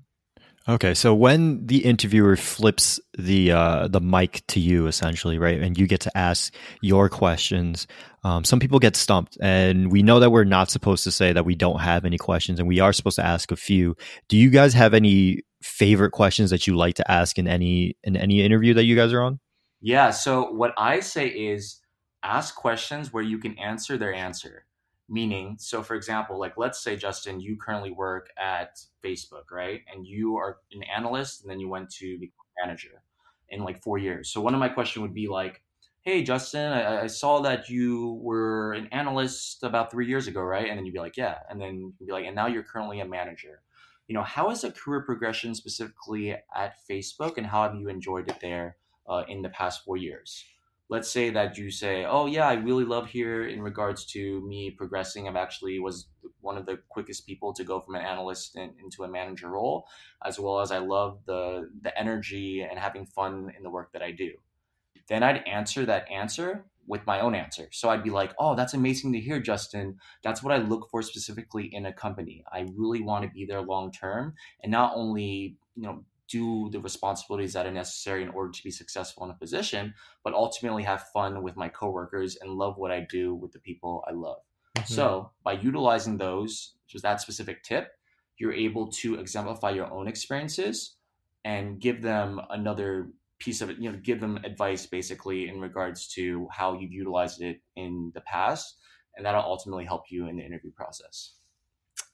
Okay, 0.70 0.94
so 0.94 1.16
when 1.16 1.66
the 1.66 1.84
interviewer 1.84 2.36
flips 2.36 3.00
the 3.18 3.52
uh, 3.52 3.88
the 3.88 4.00
mic 4.00 4.44
to 4.50 4.60
you, 4.60 4.86
essentially, 4.86 5.40
right, 5.40 5.60
and 5.60 5.76
you 5.76 5.88
get 5.88 6.02
to 6.02 6.16
ask 6.16 6.54
your 6.82 7.10
questions, 7.10 7.88
um, 8.24 8.44
some 8.44 8.60
people 8.60 8.78
get 8.78 8.96
stumped, 8.96 9.40
and 9.42 9.92
we 9.92 10.04
know 10.04 10.20
that 10.20 10.30
we're 10.30 10.44
not 10.44 10.70
supposed 10.70 11.04
to 11.06 11.12
say 11.12 11.34
that 11.34 11.46
we 11.46 11.56
don't 11.56 11.80
have 11.80 12.06
any 12.06 12.20
questions, 12.20 12.60
and 12.60 12.68
we 12.68 12.80
are 12.80 12.94
supposed 12.94 13.16
to 13.16 13.26
ask 13.26 13.52
a 13.52 13.56
few. 13.56 13.98
Do 14.30 14.38
you 14.38 14.52
guys 14.52 14.76
have 14.76 14.94
any 14.94 15.42
favorite 15.64 16.12
questions 16.12 16.52
that 16.52 16.68
you 16.68 16.76
like 16.76 16.94
to 16.96 17.12
ask 17.12 17.40
in 17.40 17.48
any 17.48 17.98
in 18.04 18.16
any 18.16 18.44
interview 18.44 18.76
that 18.76 18.84
you 18.84 18.96
guys 18.96 19.14
are 19.14 19.22
on? 19.22 19.40
Yeah. 19.82 20.12
So 20.12 20.52
what 20.52 20.74
I 20.78 21.00
say 21.00 21.28
is 21.28 21.80
ask 22.22 22.54
questions 22.54 23.12
where 23.12 23.24
you 23.24 23.40
can 23.40 23.58
answer 23.58 23.98
their 23.98 24.14
answer. 24.14 24.66
Meaning, 25.14 25.58
so 25.60 25.84
for 25.84 25.96
example, 25.96 26.40
like 26.40 26.54
let's 26.56 26.82
say, 26.82 26.96
Justin, 26.96 27.42
you 27.42 27.58
currently 27.58 27.92
work 27.92 28.30
at 28.38 28.80
Facebook, 29.04 29.52
right? 29.52 29.82
And 29.94 30.08
you 30.08 30.38
are 30.38 30.60
an 30.72 30.84
analyst 30.84 31.42
and 31.42 31.52
then 31.52 31.60
you 31.60 31.68
went 31.68 31.90
to 31.96 32.18
become 32.18 32.46
manager 32.64 33.04
in 33.50 33.64
like 33.64 33.84
four 33.84 33.98
years. 33.98 34.30
So 34.30 34.40
one 34.40 34.54
of 34.54 34.60
my 34.62 34.70
questions 34.70 35.02
would 35.02 35.14
be 35.14 35.28
like, 35.28 35.64
hey, 36.04 36.24
Justin, 36.24 36.72
I, 36.72 37.02
I, 37.02 37.08
saw 37.08 37.42
that 37.42 37.70
you 37.70 38.20
were 38.24 38.74
an 38.74 38.88
analyst 38.92 39.64
about 39.64 39.92
three 39.92 40.08
years 40.08 40.28
ago, 40.28 40.42
right? 40.42 40.68
And 40.68 40.78
then 40.78 40.86
you'd 40.86 40.94
be 40.94 41.00
like, 41.00 41.18
yeah. 41.18 41.40
And 41.50 41.60
then 41.62 41.94
you'd 42.00 42.08
be 42.08 42.14
like, 42.14 42.26
and 42.26 42.36
now 42.36 42.48
you're 42.48 42.64
currently 42.64 43.02
a 43.02 43.06
manager. 43.06 43.62
You 44.08 44.16
know, 44.16 44.24
how 44.24 44.50
is 44.50 44.64
a 44.64 44.72
career 44.72 45.02
progression 45.02 45.54
specifically 45.54 46.32
at 46.32 46.76
Facebook 46.90 47.38
and 47.38 47.46
how 47.46 47.64
have 47.64 47.76
you 47.76 47.88
enjoyed 47.90 48.30
it 48.30 48.40
there 48.42 48.78
uh, 49.08 49.24
in 49.28 49.42
the 49.42 49.50
past 49.50 49.84
four 49.84 49.98
years? 49.98 50.44
Let's 50.92 51.10
say 51.10 51.30
that 51.32 51.58
you 51.58 51.72
say, 51.72 52.06
"Oh 52.06 52.26
yeah, 52.28 52.48
I 52.48 52.54
really 52.54 52.84
love 52.84 53.08
here 53.08 53.48
in 53.48 53.62
regards 53.62 54.06
to 54.08 54.42
me 54.42 54.70
progressing. 54.72 55.28
I've 55.28 55.38
actually 55.38 55.80
was 55.80 56.08
one 56.42 56.58
of 56.58 56.66
the 56.66 56.80
quickest 56.90 57.26
people 57.26 57.54
to 57.54 57.64
go 57.64 57.80
from 57.80 57.96
an 57.96 58.02
analyst 58.02 58.58
in, 58.58 58.74
into 58.84 59.04
a 59.04 59.08
manager 59.08 59.50
role, 59.50 59.88
as 60.26 60.38
well 60.38 60.60
as 60.60 60.72
I 60.72 60.80
love 60.80 61.20
the 61.26 61.70
the 61.82 61.98
energy 61.98 62.62
and 62.62 62.78
having 62.78 63.06
fun 63.06 63.52
in 63.58 63.64
the 63.64 63.72
work 63.72 63.94
that 63.94 64.04
I 64.04 64.12
do." 64.12 64.32
Then 65.08 65.24
I'd 65.24 65.48
answer 65.48 65.86
that 65.86 66.10
answer 66.12 66.66
with 66.88 67.06
my 67.06 67.22
own 67.22 67.36
answer. 67.36 67.70
So 67.72 67.90
I'd 67.90 68.04
be 68.04 68.10
like, 68.10 68.34
"Oh, 68.38 68.56
that's 68.56 68.74
amazing 68.74 69.14
to 69.14 69.20
hear, 69.20 69.40
Justin. 69.40 69.98
That's 70.24 70.44
what 70.44 70.54
I 70.54 70.58
look 70.58 70.90
for 70.92 71.02
specifically 71.02 71.74
in 71.74 71.86
a 71.86 71.94
company. 71.94 72.44
I 72.52 72.68
really 72.76 73.02
want 73.02 73.24
to 73.24 73.32
be 73.32 73.46
there 73.46 73.62
long 73.62 73.92
term 73.94 74.34
and 74.62 74.72
not 74.72 74.92
only, 74.96 75.58
you 75.76 75.84
know, 75.84 76.04
do 76.32 76.70
the 76.72 76.80
responsibilities 76.80 77.54
that 77.54 77.66
are 77.66 77.72
necessary 77.72 78.24
in 78.24 78.30
order 78.30 78.52
to 78.52 78.64
be 78.64 78.72
successful 78.72 79.26
in 79.26 79.32
a 79.32 79.36
position, 79.36 79.94
but 80.24 80.34
ultimately 80.34 80.84
have 80.84 81.10
fun 81.14 81.44
with 81.44 81.58
my 81.58 81.68
coworkers 81.68 82.38
and 82.38 82.52
love 82.52 82.78
what 82.78 82.92
I 82.92 83.06
do 83.10 83.36
with 83.36 83.52
the 83.52 83.60
people 83.60 84.04
I 84.08 84.12
love. 84.12 84.42
Mm-hmm. 84.78 84.94
So 84.94 85.32
by 85.44 85.54
utilizing 85.54 86.18
those, 86.18 86.76
just 86.88 87.04
that 87.04 87.22
specific 87.22 87.64
tip, 87.64 87.92
you're 88.38 88.54
able 88.54 88.88
to 88.92 89.16
exemplify 89.16 89.72
your 89.72 89.92
own 89.92 90.08
experiences 90.08 90.96
and 91.44 91.80
give 91.80 92.02
them 92.02 92.40
another 92.50 93.10
piece 93.40 93.62
of 93.62 93.70
it, 93.70 93.78
you 93.80 93.92
know, 93.92 94.00
give 94.02 94.22
them 94.22 94.40
advice 94.44 94.86
basically 94.86 95.48
in 95.48 95.60
regards 95.60 96.08
to 96.08 96.48
how 96.52 96.80
you've 96.80 96.92
utilized 96.92 97.42
it 97.42 97.62
in 97.76 98.12
the 98.14 98.22
past. 98.22 98.78
And 99.16 99.26
that'll 99.26 99.42
ultimately 99.42 99.86
help 99.86 100.04
you 100.10 100.28
in 100.28 100.38
the 100.38 100.44
interview 100.44 100.72
process. 100.72 101.34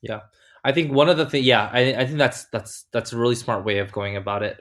Yeah. 0.01 0.21
I 0.63 0.71
think 0.71 0.91
one 0.91 1.09
of 1.09 1.17
the 1.17 1.25
things, 1.25 1.45
yeah, 1.45 1.69
I, 1.71 1.93
I 1.93 2.05
think 2.05 2.17
that's 2.17 2.45
that's 2.45 2.85
that's 2.91 3.13
a 3.13 3.17
really 3.17 3.35
smart 3.35 3.65
way 3.65 3.79
of 3.79 3.91
going 3.91 4.17
about 4.17 4.43
it. 4.43 4.57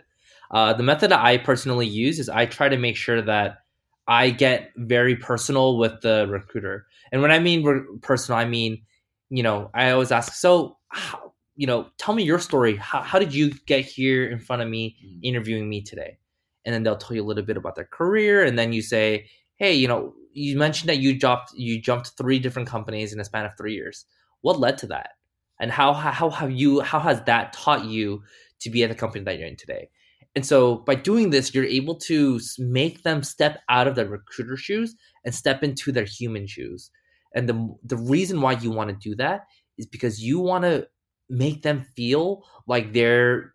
Uh, 0.51 0.73
the 0.73 0.83
method 0.83 1.11
that 1.11 1.25
I 1.25 1.39
personally 1.39 1.87
use 1.87 2.19
is 2.19 2.29
I 2.29 2.47
try 2.47 2.69
to 2.69 2.79
make 2.79 2.97
sure 2.97 3.21
that 3.23 3.59
I 4.07 4.31
get 4.31 4.73
very 4.77 5.17
personal 5.17 5.79
with 5.79 6.01
the 6.03 6.27
recruiter, 6.29 6.87
and 7.11 7.23
when 7.23 7.33
I 7.33 7.39
mean 7.39 7.65
re- 7.65 7.83
personal, 8.03 8.39
I 8.39 8.45
mean, 8.45 8.83
you 9.31 9.43
know, 9.43 9.71
I 9.75 9.91
always 9.91 10.13
ask, 10.13 10.35
so, 10.35 10.79
how, 10.89 11.33
you 11.57 11.67
know, 11.67 11.89
tell 11.99 12.15
me 12.15 12.23
your 12.23 12.39
story. 12.39 12.77
How, 12.77 13.03
how 13.03 13.19
did 13.19 13.35
you 13.35 13.51
get 13.67 13.85
here 13.85 14.29
in 14.29 14.39
front 14.39 14.63
of 14.63 14.69
me, 14.69 14.97
mm. 15.05 15.19
interviewing 15.23 15.69
me 15.69 15.83
today? 15.83 16.19
And 16.65 16.75
then 16.75 16.83
they'll 16.83 16.97
tell 16.97 17.17
you 17.17 17.23
a 17.23 17.27
little 17.27 17.45
bit 17.45 17.57
about 17.57 17.75
their 17.75 17.89
career, 17.91 18.45
and 18.45 18.59
then 18.59 18.73
you 18.73 18.83
say, 18.83 19.27
hey, 19.57 19.75
you 19.75 19.89
know, 19.89 20.15
you 20.33 20.57
mentioned 20.59 20.89
that 20.91 20.99
you 20.99 21.19
jumped 21.19 21.53
you 21.55 21.81
jumped 21.81 22.13
three 22.17 22.39
different 22.39 22.69
companies 22.69 23.13
in 23.13 23.21
a 23.21 23.25
span 23.25 23.47
of 23.47 23.57
three 23.57 23.75
years. 23.75 24.05
What 24.43 24.61
led 24.61 24.79
to 24.79 24.87
that? 24.89 25.11
And 25.61 25.71
how 25.71 25.93
how 25.93 26.31
have 26.31 26.51
you 26.51 26.81
how 26.81 27.01
has 27.01 27.23
that 27.23 27.53
taught 27.53 27.85
you 27.85 28.23
to 28.61 28.71
be 28.71 28.83
at 28.83 28.91
the 28.91 28.95
company 28.95 29.25
that 29.25 29.39
you're 29.39 29.49
in 29.49 29.57
today? 29.57 29.89
And 30.35 30.45
so 30.45 30.77
by 30.77 30.95
doing 30.95 31.31
this 31.31 31.55
you're 31.55 31.65
able 31.65 31.97
to 32.01 32.41
make 32.59 33.03
them 33.03 33.23
step 33.23 33.61
out 33.69 33.89
of 33.89 33.95
their 33.95 34.09
recruiter 34.09 34.57
shoes 34.57 34.95
and 35.25 35.35
step 35.35 35.63
into 35.63 35.93
their 35.93 36.05
human 36.05 36.47
shoes. 36.47 36.91
And 37.35 37.49
the 37.49 37.77
the 37.85 37.97
reason 37.97 38.41
why 38.41 38.53
you 38.53 38.71
want 38.71 38.91
to 38.91 38.97
do 38.97 39.15
that 39.17 39.47
is 39.79 39.87
because 39.87 40.23
you 40.23 40.41
want 40.41 40.65
to 40.65 40.87
make 41.29 41.63
them 41.63 41.85
feel 41.97 42.45
like 42.67 42.93
they're 42.93 43.55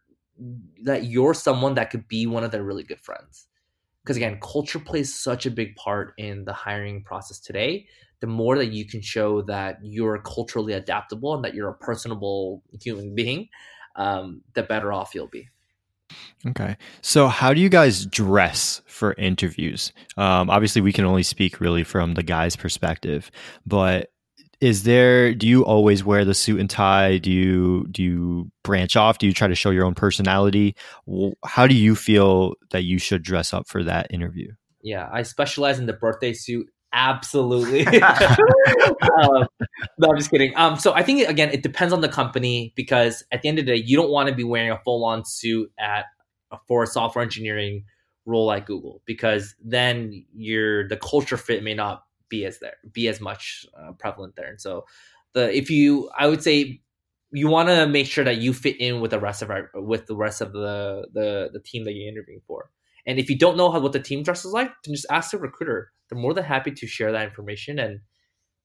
that 0.83 1.05
you're 1.05 1.35
someone 1.35 1.75
that 1.75 1.91
could 1.91 2.07
be 2.07 2.25
one 2.25 2.43
of 2.43 2.51
their 2.51 2.63
really 2.63 2.83
good 2.83 2.99
friends. 2.99 3.47
Because 4.03 4.17
again 4.17 4.39
culture 4.41 4.79
plays 4.79 5.13
such 5.13 5.45
a 5.45 5.51
big 5.51 5.75
part 5.75 6.13
in 6.17 6.45
the 6.45 6.53
hiring 6.53 7.03
process 7.03 7.39
today 7.39 7.87
the 8.21 8.27
more 8.27 8.57
that 8.57 8.71
you 8.71 8.85
can 8.85 9.01
show 9.01 9.41
that 9.43 9.79
you're 9.83 10.19
culturally 10.19 10.73
adaptable 10.73 11.33
and 11.35 11.43
that 11.43 11.53
you're 11.53 11.69
a 11.69 11.75
personable 11.75 12.63
human 12.79 13.13
being, 13.13 13.49
um, 13.95 14.41
the 14.53 14.63
better 14.63 14.93
off 14.93 15.13
you'll 15.13 15.27
be. 15.27 15.49
Okay. 16.45 16.77
So, 17.01 17.27
how 17.27 17.53
do 17.53 17.61
you 17.61 17.69
guys 17.69 18.05
dress 18.05 18.81
for 18.85 19.13
interviews? 19.13 19.91
Um, 20.17 20.49
obviously, 20.49 20.81
we 20.81 20.93
can 20.93 21.05
only 21.05 21.23
speak 21.23 21.59
really 21.59 21.83
from 21.83 22.13
the 22.13 22.23
guy's 22.23 22.55
perspective, 22.55 23.31
but 23.65 24.11
is 24.59 24.83
there 24.83 25.33
do 25.33 25.47
you 25.47 25.65
always 25.65 26.03
wear 26.03 26.23
the 26.23 26.35
suit 26.35 26.59
and 26.59 26.69
tie 26.69 27.17
do 27.17 27.31
you 27.31 27.87
do 27.89 28.03
you 28.03 28.51
branch 28.63 28.95
off 28.95 29.17
do 29.17 29.25
you 29.25 29.33
try 29.33 29.47
to 29.47 29.55
show 29.55 29.71
your 29.71 29.85
own 29.85 29.95
personality 29.95 30.75
how 31.43 31.65
do 31.65 31.73
you 31.73 31.95
feel 31.95 32.53
that 32.69 32.83
you 32.83 32.99
should 32.99 33.23
dress 33.23 33.53
up 33.53 33.67
for 33.67 33.83
that 33.83 34.05
interview 34.11 34.51
yeah 34.83 35.09
i 35.11 35.23
specialize 35.23 35.79
in 35.79 35.87
the 35.87 35.93
birthday 35.93 36.31
suit 36.31 36.67
Absolutely. 36.93 37.85
um, 38.01 39.45
no, 39.97 40.09
I'm 40.09 40.17
just 40.17 40.29
kidding. 40.29 40.53
Um, 40.55 40.77
so 40.77 40.93
I 40.93 41.03
think 41.03 41.27
again, 41.27 41.49
it 41.51 41.63
depends 41.63 41.93
on 41.93 42.01
the 42.01 42.09
company 42.09 42.73
because 42.75 43.23
at 43.31 43.41
the 43.41 43.49
end 43.49 43.59
of 43.59 43.65
the 43.65 43.71
day, 43.77 43.83
you 43.83 43.95
don't 43.95 44.11
want 44.11 44.29
to 44.29 44.35
be 44.35 44.43
wearing 44.43 44.71
a 44.71 44.79
full 44.79 45.05
on 45.05 45.23
suit 45.25 45.71
at 45.79 46.05
for 46.67 46.83
a 46.83 46.87
software 46.87 47.23
engineering 47.23 47.85
role 48.25 48.51
at 48.51 48.65
Google 48.65 49.01
because 49.05 49.55
then 49.63 50.25
your 50.35 50.87
the 50.87 50.97
culture 50.97 51.37
fit 51.37 51.63
may 51.63 51.73
not 51.73 52.03
be 52.29 52.45
as 52.45 52.59
there 52.59 52.75
be 52.91 53.07
as 53.07 53.21
much 53.21 53.65
uh, 53.79 53.93
prevalent 53.93 54.35
there. 54.35 54.49
And 54.49 54.59
so 54.59 54.85
the 55.33 55.55
if 55.55 55.69
you 55.69 56.09
I 56.17 56.27
would 56.27 56.43
say 56.43 56.81
you 57.31 57.47
want 57.47 57.69
to 57.69 57.87
make 57.87 58.07
sure 58.07 58.25
that 58.25 58.37
you 58.37 58.53
fit 58.53 58.79
in 58.79 58.99
with 58.99 59.11
the 59.11 59.19
rest 59.19 59.41
of 59.41 59.49
our 59.49 59.69
with 59.75 60.07
the 60.07 60.15
rest 60.15 60.41
of 60.41 60.51
the 60.51 61.07
the 61.13 61.49
the 61.53 61.59
team 61.59 61.85
that 61.85 61.93
you're 61.93 62.09
interviewing 62.09 62.41
for. 62.45 62.69
And 63.05 63.19
if 63.19 63.29
you 63.29 63.37
don't 63.37 63.57
know 63.57 63.71
how 63.71 63.79
what 63.79 63.93
the 63.93 63.99
team 63.99 64.23
dress 64.23 64.45
is 64.45 64.53
like, 64.53 64.71
then 64.83 64.93
just 64.93 65.07
ask 65.09 65.31
the 65.31 65.37
recruiter. 65.37 65.91
They're 66.09 66.19
more 66.19 66.33
than 66.33 66.43
happy 66.43 66.71
to 66.71 66.87
share 66.87 67.11
that 67.11 67.27
information. 67.27 67.79
And 67.79 68.01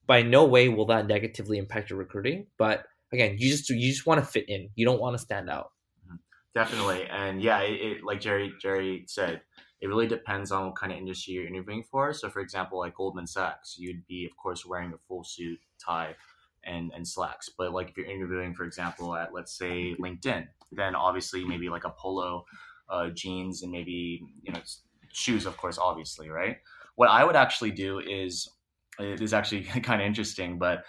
by 0.07 0.23
no 0.23 0.45
way 0.45 0.69
will 0.69 0.87
that 0.87 1.07
negatively 1.07 1.59
impact 1.59 1.91
your 1.91 1.99
recruiting. 1.99 2.47
But 2.59 2.85
again, 3.13 3.37
you 3.39 3.51
just 3.51 3.69
you 3.71 3.91
just 3.91 4.07
want 4.07 4.21
to 4.21 4.27
fit 4.27 4.49
in. 4.49 4.71
You 4.75 4.87
don't 4.87 5.01
want 5.01 5.17
to 5.17 5.23
stand 5.23 5.51
out. 5.51 5.73
Mm-hmm. 6.05 6.17
Definitely, 6.55 7.07
and 7.11 7.43
yeah, 7.43 7.61
it, 7.61 7.81
it, 7.81 8.05
like 8.05 8.21
Jerry 8.21 8.53
Jerry 8.61 9.05
said, 9.07 9.43
it 9.81 9.89
really 9.89 10.07
depends 10.07 10.53
on 10.53 10.67
what 10.67 10.77
kind 10.77 10.93
of 10.93 10.99
industry 10.99 11.35
you're 11.35 11.47
interviewing 11.47 11.85
for. 11.91 12.13
So, 12.13 12.31
for 12.31 12.41
example, 12.41 12.79
like 12.79 12.95
Goldman 12.95 13.27
Sachs, 13.27 13.77
you'd 13.79 14.07
be, 14.07 14.25
of 14.25 14.37
course, 14.37 14.65
wearing 14.65 14.93
a 14.93 14.99
full 15.09 15.25
suit, 15.25 15.59
tie, 15.85 16.15
and 16.65 16.93
and 16.95 17.07
slacks. 17.07 17.51
But 17.57 17.73
like 17.73 17.91
if 17.91 17.97
you're 17.97 18.11
interviewing, 18.11 18.55
for 18.55 18.65
example, 18.65 19.15
at 19.15 19.35
let's 19.35 19.57
say 19.57 19.95
LinkedIn, 20.01 20.47
then 20.73 20.95
obviously 20.95 21.45
maybe 21.45 21.69
like 21.69 21.85
a 21.85 21.91
polo, 21.91 22.45
uh, 22.89 23.09
jeans, 23.11 23.63
and 23.63 23.73
maybe 23.73 24.23
you 24.43 24.53
know 24.53 24.61
shoes, 25.13 25.47
of 25.47 25.57
course, 25.57 25.79
obviously, 25.79 26.29
right? 26.29 26.59
What 26.97 27.09
I 27.09 27.25
would 27.25 27.37
actually 27.37 27.71
do 27.71 27.99
is 27.99 28.49
it 28.99 29.21
is 29.21 29.35
actually 29.35 29.63
kind 29.83 30.01
of 30.01 30.07
interesting, 30.07 30.59
but 30.59 30.85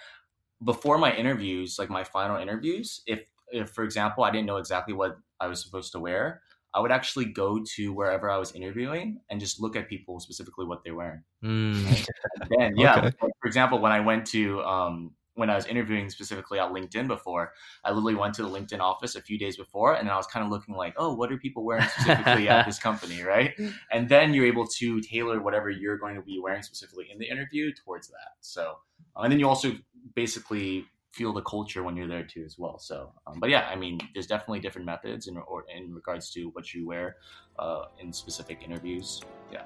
before 0.64 0.98
my 0.98 1.14
interviews, 1.14 1.76
like 1.78 1.90
my 1.90 2.04
final 2.04 2.36
interviews, 2.36 3.02
if 3.06 3.22
if 3.50 3.70
for 3.70 3.84
example 3.84 4.24
I 4.24 4.30
didn't 4.30 4.46
know 4.46 4.58
exactly 4.58 4.94
what 4.94 5.16
I 5.40 5.46
was 5.46 5.62
supposed 5.62 5.92
to 5.92 6.00
wear, 6.00 6.42
I 6.74 6.80
would 6.80 6.92
actually 6.92 7.26
go 7.26 7.60
to 7.76 7.92
wherever 7.92 8.30
I 8.30 8.36
was 8.36 8.52
interviewing 8.52 9.20
and 9.30 9.40
just 9.40 9.60
look 9.60 9.76
at 9.76 9.88
people 9.88 10.20
specifically 10.20 10.66
what 10.66 10.80
they're 10.84 10.94
wearing. 10.94 11.22
Mm. 11.42 12.06
Then, 12.50 12.72
yeah, 12.76 12.98
okay. 12.98 13.02
like, 13.02 13.14
for 13.40 13.46
example, 13.46 13.78
when 13.78 13.92
I 13.92 14.00
went 14.00 14.26
to 14.28 14.60
um, 14.62 15.12
when 15.38 15.50
I 15.50 15.54
was 15.54 15.66
interviewing 15.66 16.10
specifically 16.10 16.58
on 16.58 16.74
LinkedIn 16.74 17.06
before, 17.06 17.52
I 17.84 17.92
literally 17.92 18.16
went 18.16 18.34
to 18.34 18.42
the 18.42 18.48
LinkedIn 18.48 18.80
office 18.80 19.14
a 19.14 19.22
few 19.22 19.38
days 19.38 19.56
before, 19.56 19.94
and 19.94 20.10
I 20.10 20.16
was 20.16 20.26
kind 20.26 20.44
of 20.44 20.50
looking 20.50 20.74
like, 20.74 20.94
oh, 20.96 21.14
what 21.14 21.30
are 21.30 21.36
people 21.38 21.64
wearing 21.64 21.86
specifically 21.88 22.48
at 22.48 22.66
this 22.66 22.80
company, 22.80 23.22
right? 23.34 23.54
And 23.92 24.08
then 24.08 24.34
you're 24.34 24.46
able 24.46 24.66
to 24.66 25.00
tailor 25.00 25.40
whatever 25.40 25.70
you're 25.70 25.96
going 25.96 26.16
to 26.16 26.22
be 26.22 26.40
wearing 26.42 26.62
specifically 26.62 27.06
in 27.12 27.20
the 27.20 27.28
interview 27.28 27.72
towards 27.72 28.08
that. 28.08 28.32
So, 28.40 28.78
uh, 29.16 29.20
and 29.20 29.32
then 29.32 29.38
you 29.38 29.48
also 29.48 29.72
basically 30.16 30.86
feel 31.12 31.32
the 31.32 31.42
culture 31.42 31.84
when 31.84 31.96
you're 31.96 32.08
there 32.08 32.24
too 32.24 32.42
as 32.44 32.58
well. 32.58 32.80
So, 32.80 33.12
um, 33.28 33.38
but 33.38 33.48
yeah, 33.48 33.68
I 33.70 33.76
mean, 33.76 34.00
there's 34.14 34.26
definitely 34.26 34.58
different 34.58 34.86
methods 34.86 35.28
in 35.28 35.36
or 35.36 35.64
in 35.72 35.94
regards 35.94 36.32
to 36.32 36.46
what 36.46 36.74
you 36.74 36.84
wear 36.84 37.16
uh, 37.60 37.84
in 38.00 38.12
specific 38.12 38.62
interviews. 38.64 39.22
Yeah. 39.52 39.62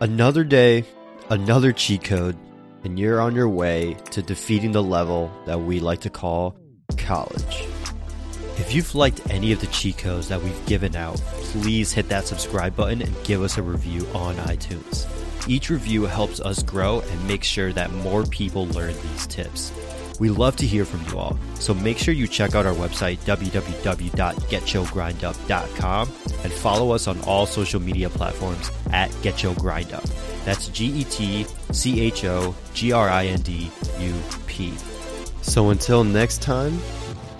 Another 0.00 0.44
day, 0.44 0.84
another 1.28 1.72
cheat 1.72 2.04
code 2.04 2.36
and 2.86 3.00
you're 3.00 3.20
on 3.20 3.34
your 3.34 3.48
way 3.48 3.94
to 4.12 4.22
defeating 4.22 4.70
the 4.70 4.82
level 4.82 5.28
that 5.44 5.60
we 5.60 5.80
like 5.80 6.02
to 6.02 6.08
call 6.08 6.56
college. 6.96 7.66
If 8.58 8.72
you've 8.72 8.94
liked 8.94 9.28
any 9.28 9.50
of 9.50 9.60
the 9.60 9.66
cheat 9.66 9.98
codes 9.98 10.28
that 10.28 10.40
we've 10.40 10.66
given 10.66 10.94
out, 10.94 11.16
please 11.16 11.92
hit 11.92 12.08
that 12.10 12.28
subscribe 12.28 12.76
button 12.76 13.02
and 13.02 13.24
give 13.24 13.42
us 13.42 13.58
a 13.58 13.62
review 13.62 14.06
on 14.14 14.36
iTunes. 14.36 15.04
Each 15.48 15.68
review 15.68 16.04
helps 16.04 16.38
us 16.38 16.62
grow 16.62 17.00
and 17.00 17.26
make 17.26 17.42
sure 17.42 17.72
that 17.72 17.92
more 17.92 18.22
people 18.22 18.68
learn 18.68 18.94
these 18.94 19.26
tips. 19.26 19.72
We 20.18 20.30
love 20.30 20.56
to 20.56 20.66
hear 20.66 20.84
from 20.84 21.06
you 21.06 21.18
all, 21.18 21.38
so 21.54 21.74
make 21.74 21.98
sure 21.98 22.14
you 22.14 22.26
check 22.26 22.54
out 22.54 22.66
our 22.66 22.74
website 22.74 23.18
www.getchogrindup.com 23.18 26.12
and 26.42 26.52
follow 26.52 26.90
us 26.92 27.06
on 27.06 27.20
all 27.22 27.46
social 27.46 27.80
media 27.80 28.08
platforms 28.08 28.70
at 28.92 29.10
GetChoGrindUp. 29.22 30.44
That's 30.44 30.68
G 30.68 30.86
E 30.86 31.04
T 31.04 31.46
C 31.72 32.00
H 32.00 32.24
O 32.24 32.54
G 32.72 32.92
R 32.92 33.08
I 33.08 33.26
N 33.26 33.40
D 33.40 33.70
U 33.98 34.14
P. 34.46 34.72
So 35.42 35.70
until 35.70 36.04
next 36.04 36.42
time, 36.42 36.80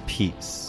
peace. 0.07 0.66